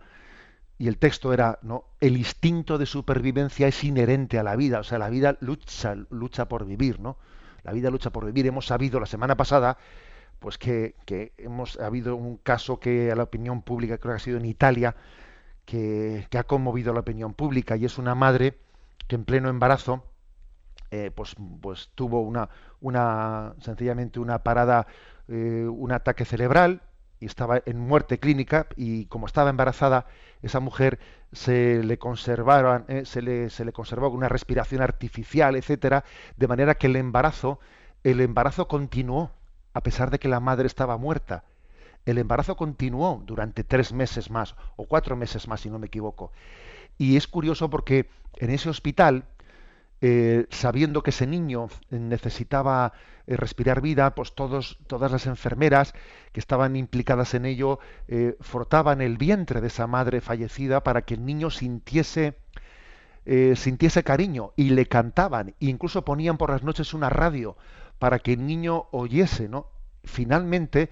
[0.76, 1.84] y el texto era, ¿no?
[2.00, 6.48] El instinto de supervivencia es inherente a la vida, o sea, la vida lucha, lucha
[6.48, 7.16] por vivir, ¿no?
[7.62, 8.46] La vida lucha por vivir.
[8.46, 9.78] Hemos sabido la semana pasada
[10.38, 10.94] pues que,
[11.38, 14.94] hemos habido un caso que a la opinión pública creo que ha sido en Italia
[15.64, 18.58] que, ha conmovido a la opinión pública y es una madre
[19.08, 20.04] que en pleno embarazo
[20.90, 22.48] eh, pues, pues tuvo una,
[22.80, 24.86] una sencillamente una parada,
[25.28, 26.82] eh, un ataque cerebral
[27.18, 30.06] y estaba en muerte clínica y como estaba embarazada,
[30.42, 30.98] esa mujer
[31.32, 36.04] se le conservaron, eh, se, le, se le conservó con una respiración artificial, etcétera,
[36.36, 37.58] de manera que el embarazo,
[38.04, 39.32] el embarazo continuó
[39.76, 41.44] a pesar de que la madre estaba muerta.
[42.06, 46.32] El embarazo continuó durante tres meses más o cuatro meses más, si no me equivoco.
[46.96, 49.26] Y es curioso porque en ese hospital
[50.00, 52.94] eh, sabiendo que ese niño necesitaba
[53.26, 55.92] eh, respirar vida, pues todos, todas las enfermeras
[56.32, 61.14] que estaban implicadas en ello eh, frotaban el vientre de esa madre fallecida para que
[61.14, 62.38] el niño sintiese,
[63.56, 67.56] sintiese cariño y le cantaban, e incluso ponían por las noches una radio
[67.98, 69.68] para que el niño oyese, ¿no?
[70.04, 70.90] Finalmente,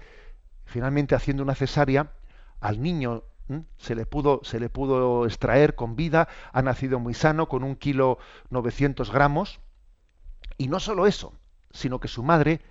[0.65, 2.11] finalmente haciendo una cesárea,
[2.59, 3.23] al niño
[3.77, 7.75] se le pudo se le pudo extraer con vida ha nacido muy sano con un
[7.75, 8.17] kilo
[8.49, 9.59] 900 gramos.
[10.57, 11.33] Y no solo eso
[11.71, 12.61] sino que su madre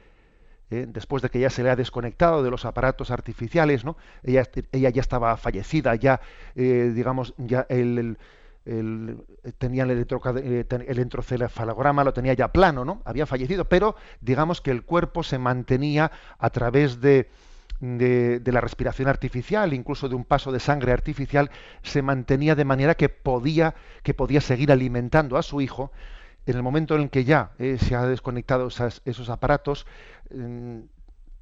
[0.70, 4.48] eh, después de que ya se le ha desconectado de los aparatos artificiales no ella,
[4.72, 6.20] ella ya estaba fallecida ya
[6.56, 8.18] eh, digamos ya el,
[8.64, 14.82] el, eh, el entrocefalograma lo tenía ya plano no había fallecido pero digamos que el
[14.82, 17.28] cuerpo se mantenía a través de
[17.80, 21.50] de, la respiración artificial, incluso de un paso de sangre artificial,
[21.82, 25.92] se mantenía de manera que podía, que podía seguir alimentando a su hijo.
[26.46, 29.86] En el momento en el que ya eh, se ha desconectado esos aparatos,
[30.30, 30.80] mm,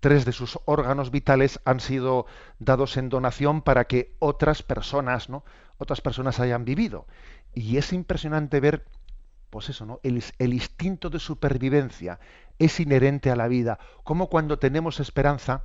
[0.03, 2.27] tres de sus órganos vitales han sido
[2.59, 5.45] dados en donación para que otras personas, ¿no?
[5.79, 7.07] Otras personas hayan vivido.
[7.55, 8.85] Y es impresionante ver,
[9.49, 10.01] pues eso, ¿no?
[10.03, 12.19] El, el instinto de supervivencia
[12.59, 13.79] es inherente a la vida.
[14.03, 15.62] Como cuando tenemos esperanza,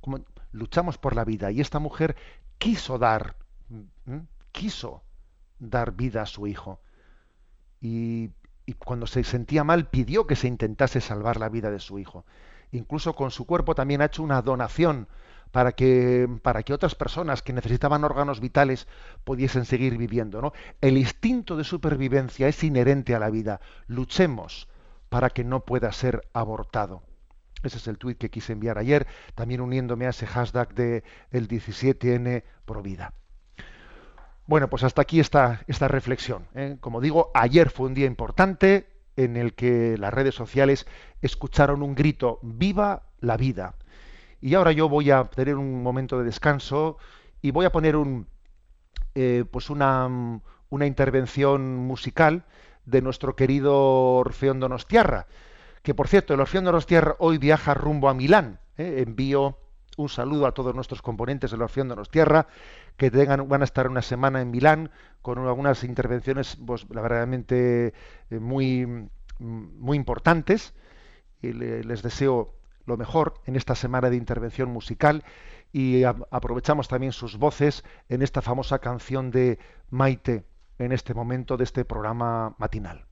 [0.00, 2.16] como luchamos por la vida y esta mujer
[2.56, 3.36] quiso dar,
[4.50, 5.02] quiso
[5.58, 6.80] dar vida a su hijo.
[7.82, 8.30] Y,
[8.64, 12.24] y, cuando se sentía mal pidió que se intentase salvar la vida de su hijo.
[12.72, 15.08] Incluso con su cuerpo también ha hecho una donación
[15.50, 18.86] para que, para que otras personas que necesitaban órganos vitales
[19.24, 20.42] pudiesen seguir viviendo.
[20.42, 20.52] ¿no?
[20.80, 23.60] El instinto de supervivencia es inherente a la vida.
[23.86, 24.68] Luchemos
[25.08, 27.02] para que no pueda ser abortado.
[27.62, 31.48] Ese es el tuit que quise enviar ayer, también uniéndome a ese hashtag de el
[31.48, 33.14] 17N Provida.
[34.46, 36.46] Bueno, pues hasta aquí está esta reflexión.
[36.54, 36.76] ¿eh?
[36.80, 40.86] Como digo, ayer fue un día importante en el que las redes sociales
[41.22, 43.74] escucharon un grito, viva la vida.
[44.40, 46.96] Y ahora yo voy a tener un momento de descanso
[47.42, 48.26] y voy a poner un,
[49.14, 52.44] eh, pues una, una intervención musical
[52.86, 53.74] de nuestro querido
[54.14, 55.26] Orfeón Donostiarra
[55.82, 58.60] que por cierto, el Orfeón Tierra hoy viaja rumbo a Milán.
[58.76, 59.04] ¿eh?
[59.06, 59.58] Envío
[59.96, 62.46] un saludo a todos nuestros componentes del Orfeón Tierra,
[62.98, 64.90] que van a estar una semana en Milán
[65.22, 67.94] con algunas intervenciones pues, verdaderamente
[68.28, 69.08] eh, muy,
[69.38, 70.74] muy importantes.
[71.40, 75.22] Y les deseo lo mejor en esta semana de intervención musical
[75.72, 80.44] y aprovechamos también sus voces en esta famosa canción de Maite
[80.78, 83.04] en este momento de este programa matinal.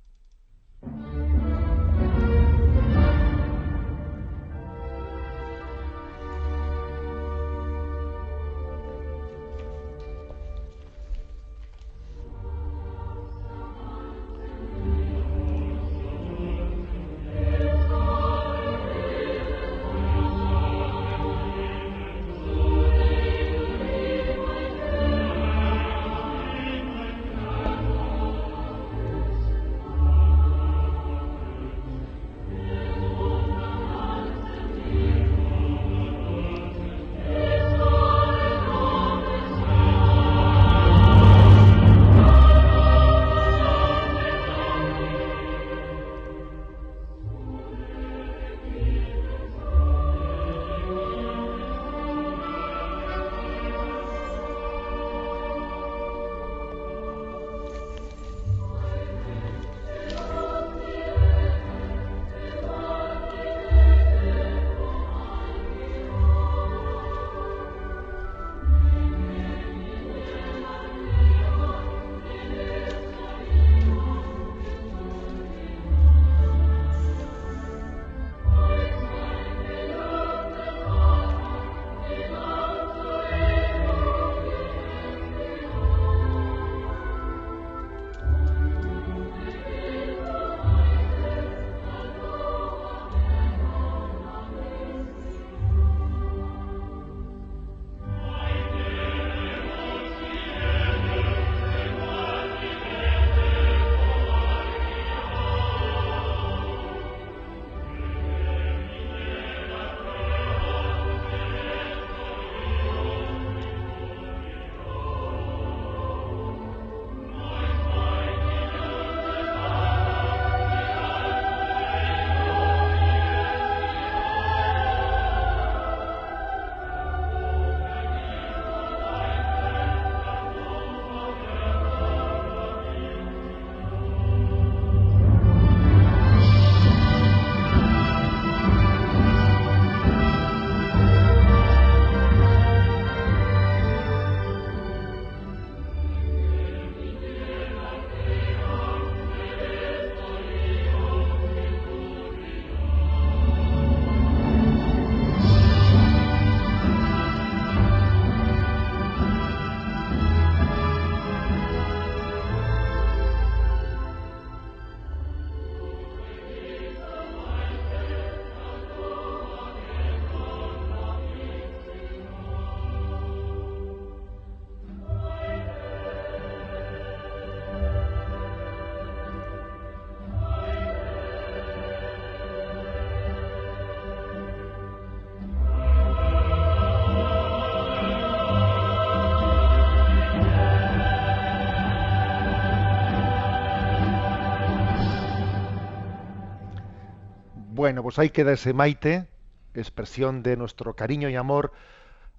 [197.86, 199.28] Bueno, pues ahí queda ese maite,
[199.72, 201.70] expresión de nuestro cariño y amor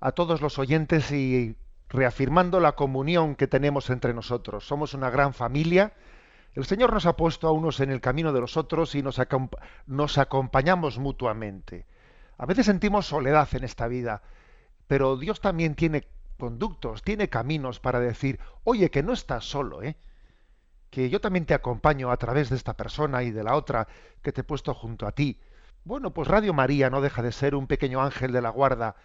[0.01, 1.55] a todos los oyentes y
[1.87, 4.67] reafirmando la comunión que tenemos entre nosotros.
[4.67, 5.93] Somos una gran familia.
[6.53, 9.21] El Señor nos ha puesto a unos en el camino de los otros y nos,
[9.85, 11.85] nos acompañamos mutuamente.
[12.37, 14.23] A veces sentimos soledad en esta vida,
[14.85, 19.95] pero Dios también tiene conductos, tiene caminos para decir, oye, que no estás solo, ¿eh?
[20.89, 23.87] Que yo también te acompaño a través de esta persona y de la otra
[24.21, 25.39] que te he puesto junto a ti.
[25.83, 28.95] Bueno, pues Radio María no deja de ser un pequeño ángel de la guarda,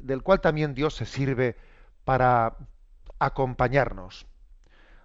[0.00, 1.56] del cual también Dios se sirve
[2.04, 2.56] para
[3.18, 4.26] acompañarnos.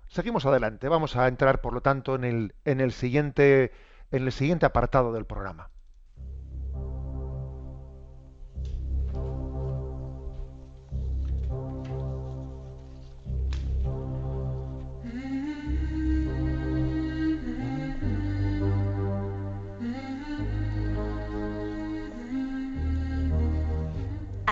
[0.08, 3.72] Seguimos adelante, vamos a entrar por lo tanto en el, en el, siguiente,
[4.12, 5.70] en el siguiente apartado del programa.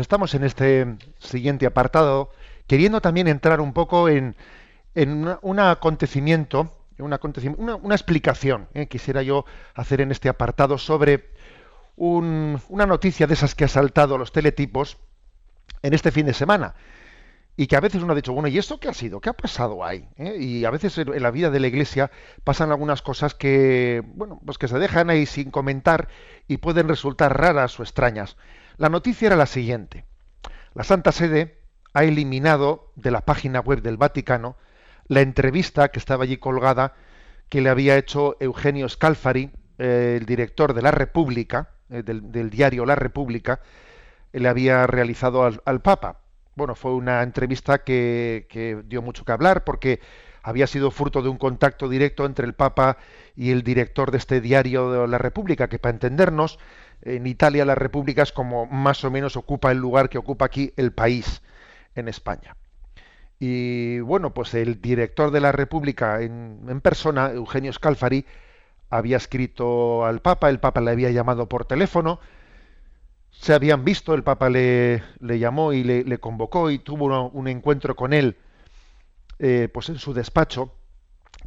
[0.00, 2.30] Estamos en este siguiente apartado
[2.66, 4.36] queriendo también entrar un poco en,
[4.94, 7.18] un acontecimiento, una,
[7.76, 8.86] una, explicación, ¿eh?
[8.86, 9.44] quisiera yo
[9.74, 11.30] hacer en este apartado sobre
[11.96, 14.98] una noticia de esas que ha saltado los teletipos
[15.82, 16.74] en este fin de semana
[17.56, 19.20] y que a veces uno ha dicho, bueno, ¿y esto qué ha sido?
[19.20, 20.08] ¿Qué ha pasado ahí?
[20.16, 20.36] ¿eh?
[20.38, 22.10] Y a veces en la vida de la Iglesia
[22.42, 26.08] pasan algunas cosas que, bueno, pues que se dejan ahí sin comentar
[26.48, 28.36] y pueden resultar raras o extrañas.
[28.80, 30.06] La noticia era la siguiente.
[30.72, 31.58] La Santa Sede
[31.92, 34.56] ha eliminado de la página web del Vaticano
[35.06, 36.94] la entrevista que estaba allí colgada
[37.50, 42.86] que le había hecho Eugenio Scalfari, eh, el director de La República, eh, del, diario
[42.86, 43.60] La República,
[44.32, 46.22] le había realizado al, Papa.
[46.56, 50.00] Bueno, fue una entrevista que, que, dio mucho que hablar porque
[50.42, 52.96] había sido fruto de un contacto directo entre el Papa
[53.36, 56.58] y el director de este diario de La República, que para entendernos
[57.02, 60.72] en Italia la república es como más o menos ocupa el lugar que ocupa aquí
[60.76, 61.42] el país
[61.94, 62.56] en España.
[63.38, 68.26] Y bueno, pues el director de la República en, persona, Eugenio Scalfari,
[68.90, 72.20] había escrito al Papa, el Papa le había llamado por teléfono,
[73.30, 77.96] se habían visto, el Papa le, le llamó y le, convocó y tuvo un encuentro
[77.96, 78.36] con él
[79.38, 80.74] eh, pues en su despacho.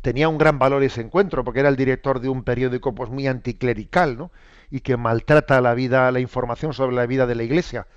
[0.01, 3.27] Tenía un gran valor ese encuentro porque era el director de un periódico pues muy
[3.27, 4.31] anticlerical, ¿no?
[4.69, 7.87] Y que maltrata la vida, la información sobre la vida de la Iglesia.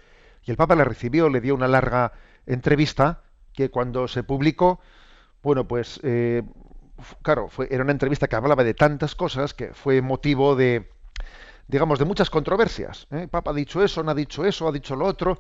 [0.45, 2.13] Y el Papa la recibió, le dio una larga
[2.47, 4.81] entrevista que cuando se publicó,
[5.43, 6.43] bueno, pues eh,
[7.23, 10.89] claro, fue, era una entrevista que hablaba de tantas cosas que fue motivo de,
[11.69, 13.07] digamos, de muchas controversias.
[13.11, 13.23] ¿eh?
[13.23, 15.39] El Papa ha dicho eso, no ha dicho eso, ha dicho lo otro.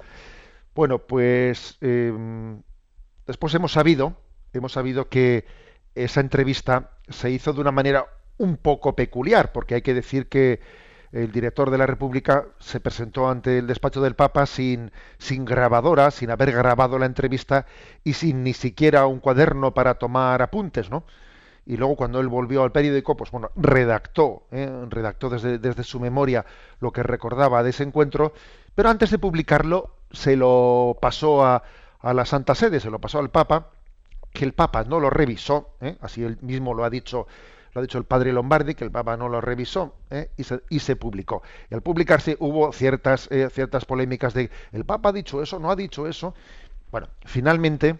[0.74, 2.62] Bueno, pues em,
[3.26, 4.16] después hemos sabido,
[4.52, 5.46] hemos sabido que
[5.94, 8.06] esa entrevista se hizo de una manera
[8.38, 10.60] un poco peculiar, porque hay que decir que
[11.12, 16.10] el director de la República se presentó ante el despacho del Papa sin, sin grabadora,
[16.10, 17.66] sin haber grabado la entrevista
[18.04, 21.04] y sin ni siquiera un cuaderno para tomar apuntes, ¿no?
[21.64, 24.70] Y luego cuando él volvió al periódico, pues bueno, redactó, ¿eh?
[24.88, 26.46] redactó desde, su memoria
[26.78, 28.32] lo que recordaba de ese encuentro,
[28.74, 31.64] pero antes de publicarlo se lo pasó a,
[31.98, 33.70] a la Santa Sede, se lo pasó al Papa,
[34.32, 35.96] que el Papa no lo revisó, ¿eh?
[36.00, 37.26] así él mismo lo ha dicho
[37.76, 40.30] lo ha dicho el padre Lombardi, que el Papa no lo revisó ¿eh?
[40.38, 41.42] y, se, publicó.
[41.70, 45.70] Y al publicarse hubo ciertas, eh, ciertas polémicas de el Papa ha dicho eso, no
[45.70, 46.34] ha dicho eso.
[46.90, 47.98] Bueno, finalmente,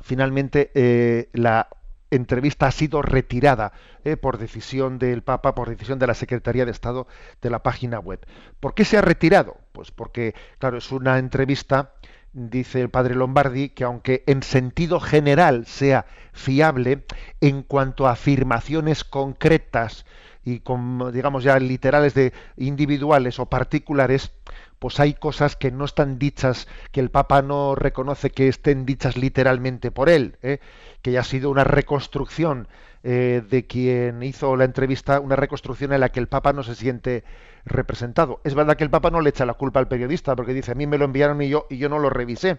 [0.00, 1.68] finalmente eh, la
[2.10, 3.72] entrevista ha sido retirada
[4.20, 7.06] por decisión del Papa, por decisión de la Secretaría de Estado
[7.40, 8.26] de la página web.
[8.58, 9.56] ¿Por qué se ha retirado?
[9.70, 11.92] Pues porque, claro, es una entrevista
[12.32, 17.04] dice el padre Lombardi que aunque en sentido general sea fiable,
[17.40, 20.06] en cuanto a afirmaciones concretas
[20.44, 24.32] y con, digamos ya literales de individuales o particulares,
[24.78, 29.16] pues hay cosas que no están dichas, que el Papa no reconoce que estén dichas
[29.16, 30.58] literalmente por él, ¿eh?
[31.02, 32.66] que ya ha sido una reconstrucción
[33.02, 36.74] eh, de quien hizo la entrevista una reconstrucción en la que el Papa no se
[36.74, 37.24] siente
[37.64, 38.40] representado.
[38.44, 40.74] Es verdad que el Papa no le echa la culpa al periodista porque dice a
[40.74, 42.58] mí me lo enviaron y yo y yo no lo revisé.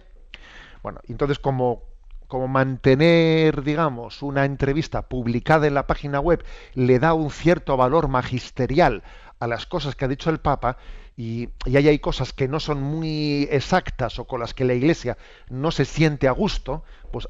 [0.83, 1.83] Bueno, entonces como
[2.27, 6.45] como mantener, digamos, una entrevista publicada en la página web
[6.75, 9.03] le da un cierto valor magisterial
[9.41, 10.77] a las cosas que ha dicho el Papa
[11.17, 14.73] y, y ahí hay cosas que no son muy exactas o con las que la
[14.73, 15.17] Iglesia
[15.49, 17.27] no se siente a gusto, pues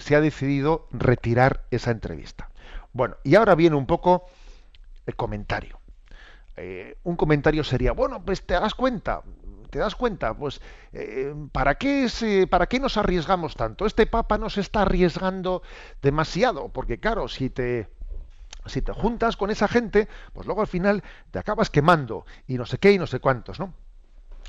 [0.00, 2.50] se ha decidido retirar esa entrevista.
[2.92, 4.26] Bueno, y ahora viene un poco
[5.06, 5.81] el comentario.
[6.56, 9.22] Eh, un comentario sería, bueno, pues te das cuenta,
[9.70, 10.60] te das cuenta, pues,
[10.92, 12.06] eh, ¿para, qué
[12.50, 13.86] ¿para qué nos arriesgamos tanto?
[13.86, 15.62] Este Papa nos está arriesgando
[16.02, 17.88] demasiado, porque claro, si te,
[18.66, 22.66] si te juntas con esa gente, pues luego al final te acabas quemando y no
[22.66, 23.72] sé qué y no sé cuántos, ¿no?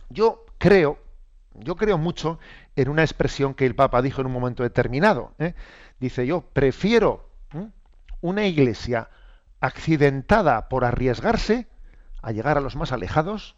[0.09, 0.99] Yo creo,
[1.55, 2.39] yo creo mucho
[2.75, 5.33] en una expresión que el Papa dijo en un momento determinado.
[5.39, 5.53] ¿eh?
[5.99, 7.29] Dice yo, prefiero
[8.21, 9.09] una iglesia
[9.59, 11.67] accidentada por arriesgarse
[12.23, 13.55] a llegar a los más alejados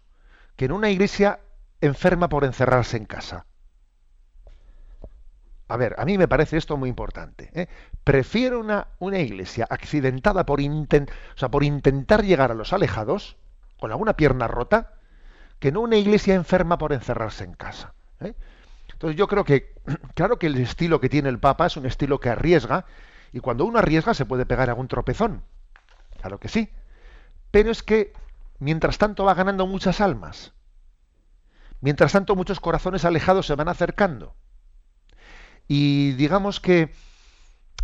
[0.58, 1.40] que en una iglesia
[1.80, 3.46] enferma por encerrarse en casa.
[5.68, 7.50] A ver, a mí me parece esto muy importante.
[7.54, 7.68] ¿eh?
[8.04, 13.38] Prefiero una, una, iglesia accidentada por, o sea, por intentar llegar a los alejados,
[13.80, 14.94] con alguna pierna rota,
[15.60, 17.94] que no una iglesia enferma por encerrarse en casa.
[18.20, 18.34] ¿eh?
[18.94, 19.74] Entonces yo creo que,
[20.14, 22.86] claro que el estilo que tiene el Papa es un estilo que arriesga,
[23.34, 25.44] y cuando uno arriesga se puede pegar algún tropezón.
[26.22, 26.70] Claro que sí.
[27.52, 28.14] Pero es que,
[28.60, 30.54] mientras tanto, va ganando muchas almas.
[31.82, 34.36] Mientras tanto, muchos corazones alejados se van acercando.
[35.68, 36.92] Y digamos que,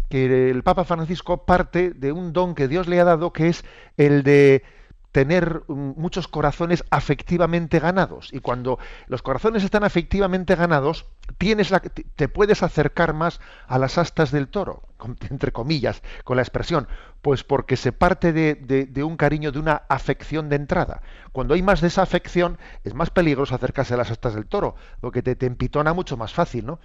[0.09, 3.63] que el Papa Francisco parte de un don que Dios le ha dado, que es
[3.97, 4.63] el de
[5.11, 8.29] tener mm, muchos corazones afectivamente ganados.
[8.33, 11.05] Y cuando los corazones están afectivamente ganados,
[11.37, 14.83] tienes la, te puedes acercar más a las astas del toro,
[15.29, 16.87] entre comillas, con la expresión,
[17.21, 21.01] pues porque se parte de, de, un cariño, de una afección de entrada.
[21.31, 24.75] Cuando hay más de esa afección, es más peligroso acercarse a las astas del toro,
[25.01, 26.79] lo que te, te empitona mucho más fácil, ¿no?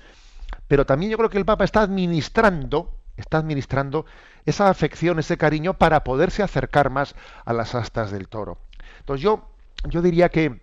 [0.69, 4.05] Pero también yo creo que el Papa está administrando, está administrando
[4.47, 8.59] esa afección, ese cariño para poderse acercar más a las astas del toro.
[9.01, 9.51] Entonces yo,
[9.89, 10.61] yo diría que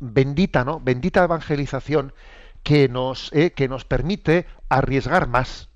[0.00, 0.80] bendita, ¿no?
[0.80, 2.12] Bendita evangelización
[2.62, 5.68] que nos, eh, que nos permite arriesgar más.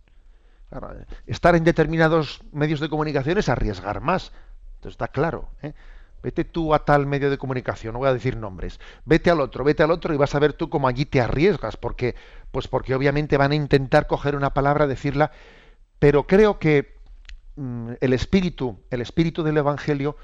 [1.26, 4.32] estar en determinados medios de comunicación es arriesgar más.
[4.76, 5.50] Entonces está claro.
[5.62, 5.74] ¿eh?
[6.22, 8.80] Vete tú a tal medio de comunicación, no voy a decir nombres.
[9.04, 11.76] Vete al otro, vete al otro y vas a ver tú cómo allí te arriesgas,
[11.76, 12.14] porque,
[12.50, 15.32] pues porque obviamente van a intentar coger una palabra, decirla,
[15.98, 17.01] pero creo que
[17.56, 20.16] el espíritu, el espíritu del Evangelio,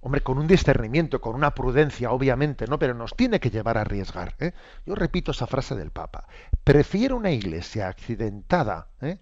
[0.00, 2.78] hombre, con un discernimiento, con una prudencia, obviamente, ¿no?
[2.78, 4.34] Pero nos tiene que llevar a arriesgar.
[4.40, 4.52] ¿eh?
[4.84, 6.26] Yo repito esa frase del Papa.
[6.64, 9.18] Prefiero una iglesia accidentada ¿eh?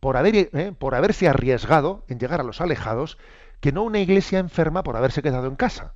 [0.00, 0.72] por, haber, ¿eh?
[0.78, 3.18] por haberse arriesgado en llegar a los alejados
[3.60, 5.94] que no una iglesia enferma por haberse quedado en casa.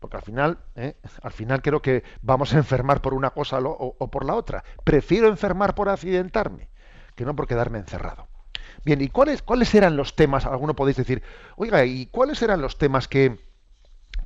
[0.00, 0.58] Porque al final,
[1.22, 4.64] al final creo que vamos a enfermar por una cosa o, o por la otra.
[4.82, 6.68] Prefiero enfermar por accidentarme
[7.14, 8.26] que no por quedarme encerrado.
[8.84, 10.44] Bien, ¿y cuáles, cuáles eran los temas?
[10.44, 11.22] Alguno podéis decir,
[11.56, 13.38] oiga, ¿y cuáles eran los temas que,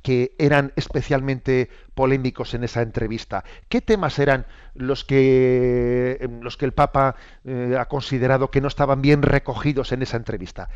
[0.01, 3.43] que eran especialmente polémicos en esa entrevista?
[3.69, 9.01] ¿Qué temas eran los que, los que el Papa eh, ha considerado que no estaban
[9.01, 10.69] bien recogidos en esa entrevista?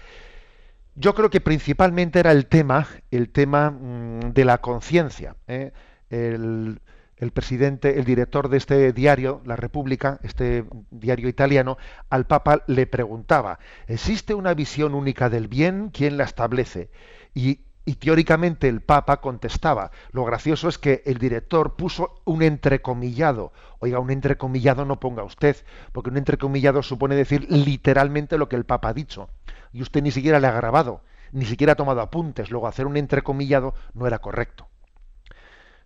[0.95, 5.35] Yo creo que principalmente era el tema, el tema mm, de la conciencia.
[5.47, 5.71] ¿eh?
[6.09, 6.81] El,
[7.21, 11.77] el presidente, el director de este diario, La República, este diario italiano,
[12.09, 15.91] al Papa le preguntaba, ¿existe una visión única del bien?
[15.93, 16.89] ¿Quién la establece?
[17.33, 17.61] Y,
[17.99, 19.91] teóricamente el Papa contestaba.
[20.11, 23.51] Lo gracioso es que el director puso un entrecomillado.
[23.79, 25.57] Oiga, un entrecomillado no ponga usted,
[25.91, 29.29] porque un entrecomillado supone decir literalmente lo que el Papa ha dicho.
[29.73, 31.01] Y usted ni siquiera le ha grabado,
[31.33, 32.49] ni siquiera ha tomado apuntes.
[32.49, 34.70] Luego hacer un entrecomillado no era correcto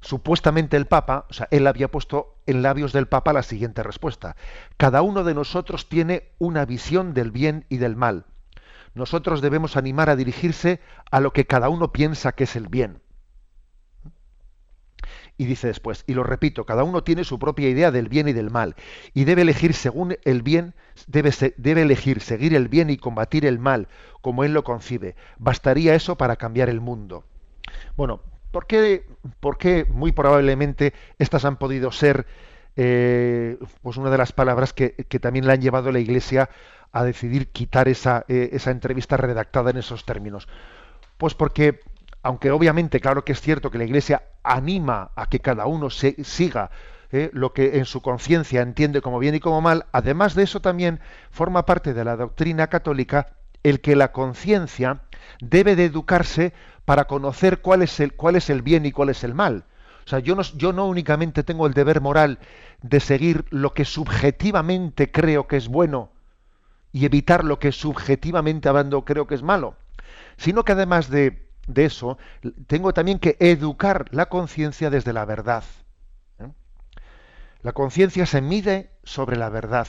[0.06, 4.36] supuestamente el Papa, o sea, él había puesto en labios del Papa la siguiente respuesta.
[4.78, 8.26] Cada uno de nosotros tiene una visión del bien y del mal.
[8.94, 10.80] Nosotros debemos animar a dirigirse
[11.10, 13.02] a lo que cada uno piensa que es el bien.
[15.38, 18.34] Y dice después, y lo repito, cada uno tiene su propia idea del bien y
[18.34, 18.76] del mal,
[19.14, 20.76] y debe elegir según el bien,
[21.08, 23.88] debe, debe elegir seguir el bien y combatir el mal,
[24.22, 25.16] como él lo concibe.
[25.40, 27.26] Bastaría eso para cambiar el mundo.
[27.98, 28.22] Bueno,
[28.56, 28.68] ¿Por
[29.58, 32.26] qué, muy probablemente estas han podido ser
[32.78, 36.50] eh, pues una de las palabras que, también le han llevado a la Iglesia
[36.94, 40.48] a decidir quitar esa, eh, esa entrevista redactada en esos términos?
[41.18, 41.82] Pues porque,
[42.24, 46.24] aunque obviamente, claro que es cierto que la Iglesia anima a que cada uno se,
[46.24, 46.72] siga
[47.12, 50.62] eh, lo que en su conciencia entiende como bien y como mal, además de eso
[50.62, 53.34] también forma parte de la doctrina católica
[53.64, 55.02] el que la conciencia
[55.40, 56.54] debe de educarse
[56.86, 59.66] para conocer cuál es el, cuál es el bien y cuál es el mal.
[60.06, 62.38] O sea, yo no, yo no únicamente tengo el deber moral
[62.82, 66.12] de seguir lo que subjetivamente creo que es bueno
[66.92, 69.76] y evitar lo que subjetivamente hablando creo que es malo,
[70.38, 72.18] sino que además de, de eso,
[72.68, 75.64] tengo también que educar la conciencia desde la verdad.
[76.40, 76.50] ¿eh?
[77.64, 79.88] La conciencia se mide sobre la verdad.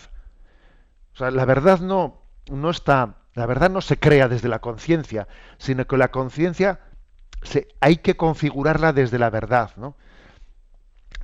[1.15, 5.29] O sea, la verdad no, no está, la verdad no se crea desde la conciencia,
[5.59, 6.81] sino que la conciencia
[7.81, 9.73] hay que configurarla desde la verdad.
[9.77, 9.95] ¿no?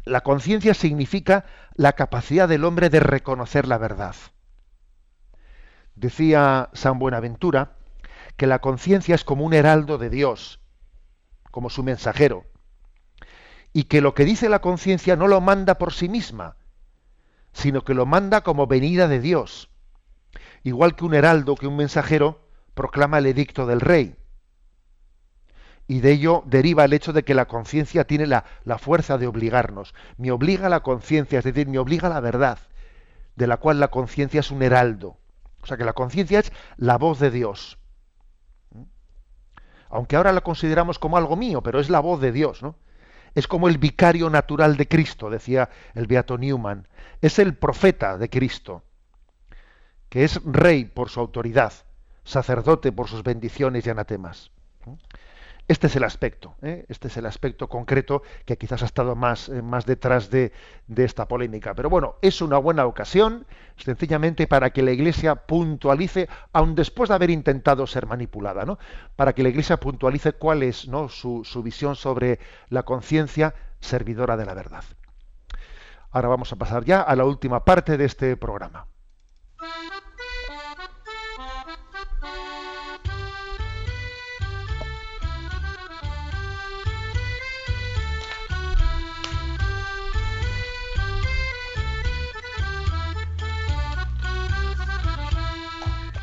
[0.04, 4.14] La conciencia significa la capacidad del hombre de reconocer la verdad.
[5.94, 7.76] Decía San Buenaventura
[8.36, 10.60] que la conciencia es como un heraldo de Dios,
[11.50, 12.44] como su mensajero,
[13.72, 16.56] y que lo que dice la conciencia no lo manda por sí misma,
[17.54, 19.71] sino que lo manda como venida de Dios,
[20.62, 22.40] igual que un heraldo, que un mensajero,
[22.74, 24.16] proclama el edicto del rey
[25.86, 29.26] y de ello deriva el hecho de que la conciencia tiene la, la, fuerza de
[29.26, 29.94] obligarnos.
[30.16, 32.58] Me obliga la conciencia, es decir, me obliga la verdad,
[33.36, 35.18] de la cual la conciencia es un heraldo.
[35.62, 37.78] O sea que la conciencia es la voz de Dios.
[39.90, 42.76] Aunque ahora la consideramos como algo mío, pero es la voz de Dios, ¿no?
[43.34, 46.88] Es como el vicario natural de Cristo, decía el Beato Newman.
[47.20, 48.82] Es el profeta de Cristo,
[50.12, 51.72] que es rey por su autoridad,
[52.22, 54.50] sacerdote por sus bendiciones y anatemas.
[55.68, 56.84] Este es el aspecto, ¿eh?
[56.90, 60.52] este es el aspecto concreto que quizás ha estado más, eh, más detrás de,
[60.86, 61.72] de, esta polémica.
[61.72, 63.46] Pero bueno, es una buena ocasión,
[63.78, 68.78] sencillamente para que la Iglesia puntualice, aun después de haber intentado ser manipulada, ¿no?
[69.16, 71.08] para que la Iglesia puntualice cuál es ¿no?
[71.08, 72.38] su, su visión sobre
[72.68, 74.84] la conciencia servidora de la verdad.
[76.10, 78.91] Ahora vamos a pasar ya a la última parte de este programa.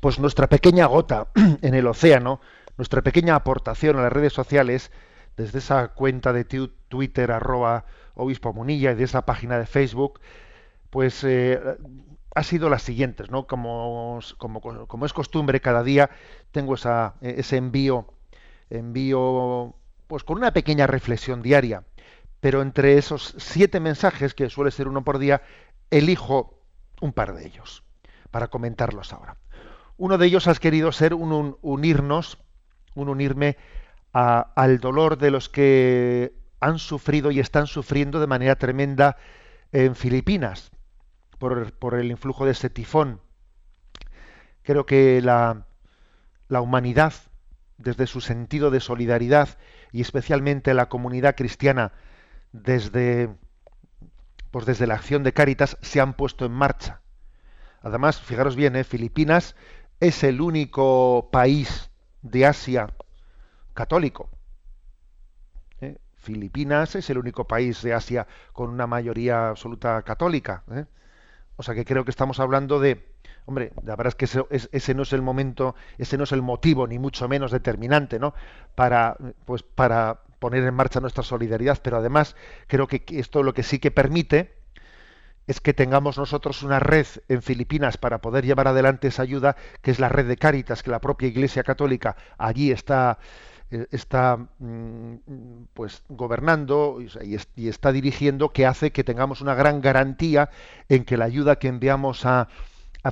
[0.00, 1.28] Pues nuestra pequeña gota
[1.62, 2.40] en el océano,
[2.76, 4.90] nuestra pequeña aportación a las redes sociales,
[5.36, 7.84] desde esa cuenta de Twitter arroba
[8.14, 10.20] obispo Munilla y de esa página de Facebook,
[10.90, 11.60] pues eh,
[12.34, 13.46] ha sido las siguientes, ¿no?
[13.46, 16.10] Como, como, es costumbre, cada día
[16.52, 18.06] tengo esa, ese envío,
[18.70, 19.74] envío,
[20.06, 21.84] pues con una pequeña reflexión diaria.
[22.40, 25.42] Pero entre esos siete mensajes, que suele ser uno por día,
[25.90, 26.60] elijo
[27.00, 27.84] un par de ellos
[28.30, 29.36] para comentarlos ahora.
[29.98, 32.38] Uno de ellos has querido ser un, unirnos,
[32.94, 33.56] un unirme
[34.12, 39.16] al dolor de los que han sufrido y están sufriendo de manera tremenda
[39.72, 40.70] en Filipinas
[41.38, 43.20] por, por el influjo de ese tifón.
[44.62, 45.66] Creo que la,
[46.48, 47.12] la humanidad,
[47.78, 49.58] desde su sentido de solidaridad
[49.92, 51.92] y especialmente la comunidad cristiana,
[52.52, 53.28] desde,
[54.50, 57.00] pues desde la acción de Cáritas, se han puesto en marcha.
[57.82, 58.84] Además, fijaros bien, ¿eh?
[58.84, 59.54] Filipinas
[60.00, 61.90] es el único país
[62.22, 62.88] de Asia
[63.74, 64.28] católico.
[65.80, 65.96] ¿Eh?
[66.16, 70.64] Filipinas es el único país de Asia con una mayoría absoluta católica.
[70.72, 70.84] ¿eh?
[71.56, 73.14] O sea que creo que estamos hablando de,
[73.46, 76.42] hombre, la verdad es que ese, ese, no es el momento, ese no es el
[76.42, 78.34] motivo, ni mucho menos determinante, ¿no?
[78.74, 79.16] Para,
[79.46, 82.36] pues, para poner en marcha nuestra solidaridad, pero además
[82.66, 84.65] creo que esto lo que sí que permite
[85.46, 89.90] es que tengamos nosotros una red en Filipinas para poder llevar adelante esa ayuda, que
[89.90, 93.18] es la red de Cáritas, que la propia Iglesia Católica allí está
[93.70, 95.14] eh, está mm,
[95.74, 100.50] pues gobernando y está dirigiendo que hace que tengamos una gran garantía
[100.88, 102.48] en que la ayuda que enviamos a,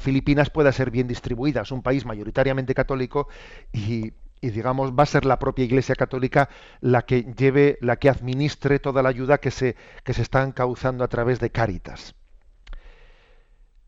[0.00, 1.62] Filipinas pueda ser bien distribuida.
[1.62, 3.28] Es un país mayoritariamente católico
[3.72, 6.48] y, y digamos va a ser la propia Iglesia Católica
[6.80, 11.04] la que lleve, la que administre toda la ayuda que se, que se está encauzando
[11.04, 12.16] a través de Cáritas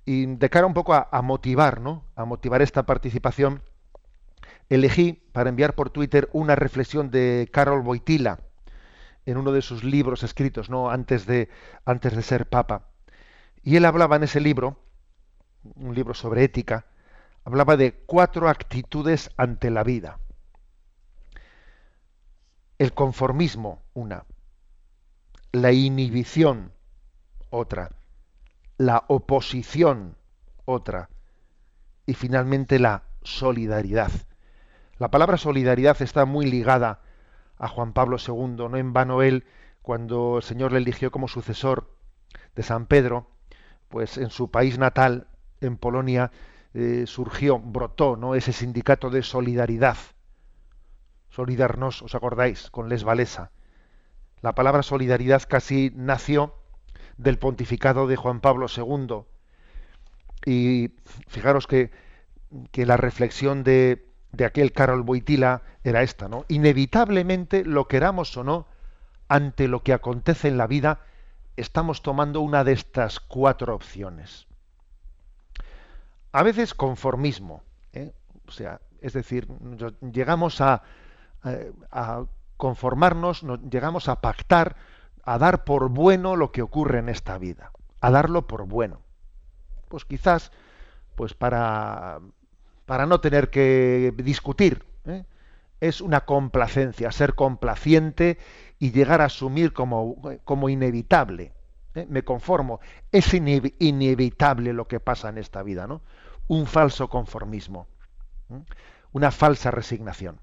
[0.06, 2.04] y de cara un poco a, motivar, ¿no?
[2.14, 3.60] A motivar esta participación,
[4.70, 8.38] elegí para enviar por Twitter una reflexión de Carol Boitila
[9.26, 10.90] en uno de sus libros escritos, ¿no?
[10.90, 11.48] Antes de,
[11.84, 12.86] antes de ser papa.
[13.64, 14.78] Y él hablaba en ese libro,
[15.74, 16.86] un libro sobre ética,
[17.44, 20.20] hablaba de cuatro actitudes ante la vida.
[22.78, 24.24] El conformismo, una.
[25.50, 26.70] La inhibición,
[27.50, 27.90] otra.
[28.78, 30.16] La oposición,
[30.66, 31.08] otra.
[32.04, 34.10] Y finalmente la solidaridad.
[34.98, 37.00] La palabra solidaridad está muy ligada
[37.58, 38.68] a Juan Pablo II.
[38.68, 39.44] No en vano él,
[39.80, 41.90] cuando el Señor le eligió como sucesor
[42.54, 43.30] de San Pedro,
[43.88, 45.28] pues en su país natal,
[45.60, 46.30] en Polonia,
[46.74, 48.34] eh, surgió, brotó, ¿no?
[48.34, 49.96] ese sindicato de solidaridad.
[51.30, 52.70] Solidarnos, ¿os acordáis?
[52.70, 53.52] Con Les Valesa.
[54.42, 56.55] La palabra solidaridad casi nació
[57.16, 59.22] del pontificado de Juan Pablo II.
[60.44, 60.90] Y
[61.28, 61.90] fijaros que,
[62.70, 66.44] que la reflexión de, de aquel Carol Boitila era esta, ¿no?
[66.48, 68.66] Inevitablemente, lo queramos o no,
[69.28, 71.00] ante lo que acontece en la vida,
[71.56, 74.46] estamos tomando una de estas cuatro opciones.
[76.32, 77.62] A veces conformismo,
[77.92, 78.12] ¿eh?
[78.46, 79.48] o sea, es decir,
[80.12, 80.82] llegamos a,
[81.44, 82.24] eh, a
[82.56, 84.76] conformarnos, llegamos a pactar,
[85.26, 89.02] a dar por bueno lo que ocurre en esta vida, a darlo por bueno.
[89.88, 90.52] Pues quizás,
[91.16, 92.20] pues para,
[92.86, 95.24] para no tener que discutir, ¿eh?
[95.80, 98.38] es una complacencia, ser complaciente
[98.78, 101.52] y llegar a asumir como, como inevitable.
[101.94, 102.06] ¿eh?
[102.08, 102.80] Me conformo.
[103.10, 106.02] Es inevitable lo que pasa en esta vida, ¿no?
[106.48, 107.88] Un falso conformismo,
[108.50, 108.62] ¿eh?
[109.12, 110.40] una falsa resignación.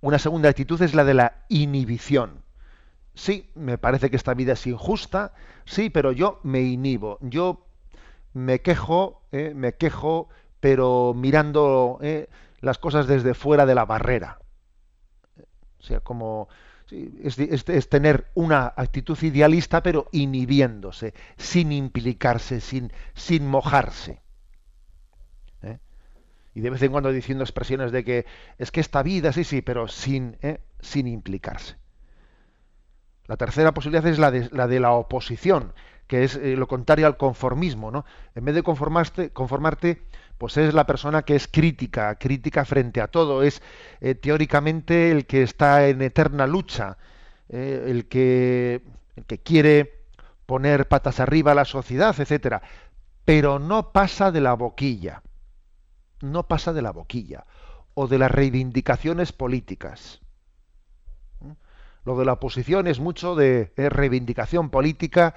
[0.00, 2.42] Una segunda actitud es la de la inhibición.
[3.18, 5.32] Sí, me parece que esta vida es injusta,
[5.64, 7.66] sí, pero yo me inhibo, yo
[8.32, 9.54] me quejo, ¿eh?
[9.56, 10.28] me quejo,
[10.60, 11.98] pero mirando
[12.60, 14.38] las cosas desde fuera de la barrera.
[15.80, 16.48] O sea, como
[16.92, 24.22] es, tener una actitud idealista, pero inhibiéndose, sin implicarse, sin, sin mojarse.
[25.62, 25.78] ¿eh?
[26.54, 28.26] Y de vez en cuando diciendo expresiones de que
[28.58, 30.60] es que esta vida, sí, sí, pero sin, ¿eh?
[30.78, 31.78] sin implicarse.
[33.28, 35.74] La tercera posibilidad es la de la, de la oposición,
[36.06, 37.90] que es eh, lo contrario al conformismo.
[37.90, 38.04] ¿no?
[38.34, 40.02] En vez de conformarte, conformarte
[40.38, 43.60] pues es la persona que es crítica, crítica frente a todo, es
[44.00, 46.96] eh, teóricamente el que está en eterna lucha,
[47.48, 48.82] eh, el, que,
[49.16, 50.04] el que quiere
[50.46, 52.62] poner patas arriba a la sociedad, etcétera,
[53.24, 55.22] pero no pasa de la boquilla,
[56.22, 57.44] no pasa de la boquilla
[57.94, 60.20] o de las reivindicaciones políticas.
[62.08, 65.34] Lo de la oposición es mucho de reivindicación política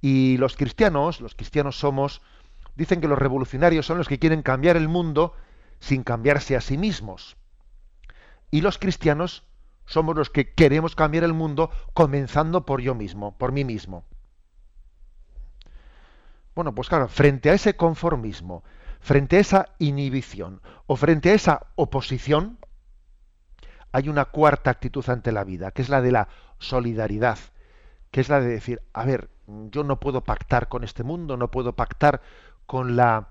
[0.00, 2.22] y los cristianos, los cristianos somos
[2.76, 5.34] dicen que los revolucionarios son los que quieren cambiar el mundo
[5.80, 7.36] sin cambiarse a sí mismos.
[8.50, 9.44] Y los cristianos
[9.84, 14.06] somos los que queremos cambiar el mundo comenzando por yo mismo, por mí mismo.
[16.54, 18.64] Bueno, pues claro, frente a ese conformismo,
[18.98, 22.56] frente a esa inhibición o frente a esa oposición,
[23.94, 26.26] hay una cuarta actitud ante la vida, que es la de la
[26.58, 27.38] solidaridad,
[28.10, 31.52] que es la de decir, a ver, yo no puedo pactar con este mundo, no
[31.52, 32.20] puedo pactar
[32.66, 33.28] con la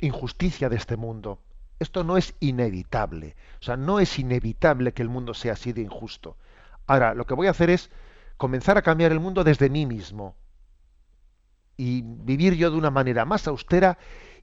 [0.00, 1.40] injusticia de este mundo.
[1.78, 3.36] Esto no es inevitable.
[3.58, 6.36] O sea, no es inevitable que el mundo sea así de injusto.
[6.86, 7.90] Ahora, lo que voy a hacer es
[8.36, 10.36] comenzar a cambiar el mundo desde mí mismo
[11.78, 13.96] y vivir yo de una manera más austera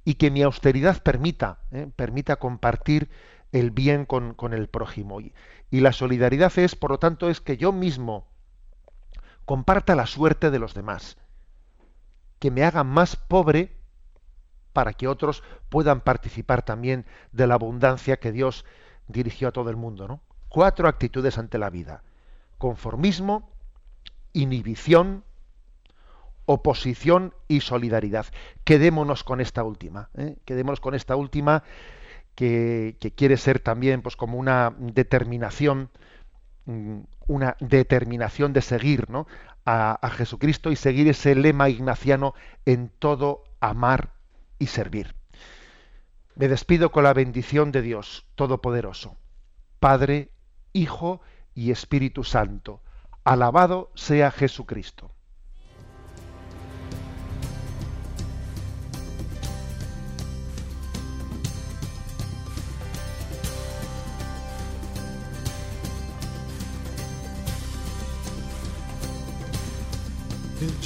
[0.03, 1.91] y que mi austeridad permita, ¿eh?
[1.95, 3.07] permita compartir
[3.51, 5.21] el bien con, con el prójimo.
[5.21, 5.33] Y,
[5.71, 8.27] la solidaridad es, por lo tanto, es que yo mismo
[9.45, 11.17] comparta la suerte de los demás
[12.39, 13.71] que me haga más pobre
[14.73, 18.65] para que otros puedan participar también de la abundancia que Dios
[19.07, 20.07] dirigió a todo el mundo.
[20.07, 20.21] ¿no?
[20.49, 22.03] Cuatro actitudes ante la vida.
[22.57, 23.49] Conformismo,
[24.33, 25.23] inhibición,
[26.45, 28.25] oposición y solidaridad.
[28.63, 30.09] Quedémonos con esta última.
[30.15, 30.37] ¿eh?
[30.45, 31.63] Quedémonos con esta última
[32.35, 35.89] que, quiere ser también pues, como una determinación,
[36.65, 39.25] mm, una determinación de seguir ¿no?
[39.65, 42.33] a, Jesucristo y seguir ese lema ignaciano
[42.65, 44.13] en todo amar
[44.59, 45.15] y servir.
[46.35, 49.17] Me despido con la bendición de Dios Todopoderoso,
[49.79, 50.29] Padre,
[50.73, 51.21] Hijo
[51.53, 52.81] y Espíritu Santo.
[53.23, 55.11] Alabado sea Jesucristo.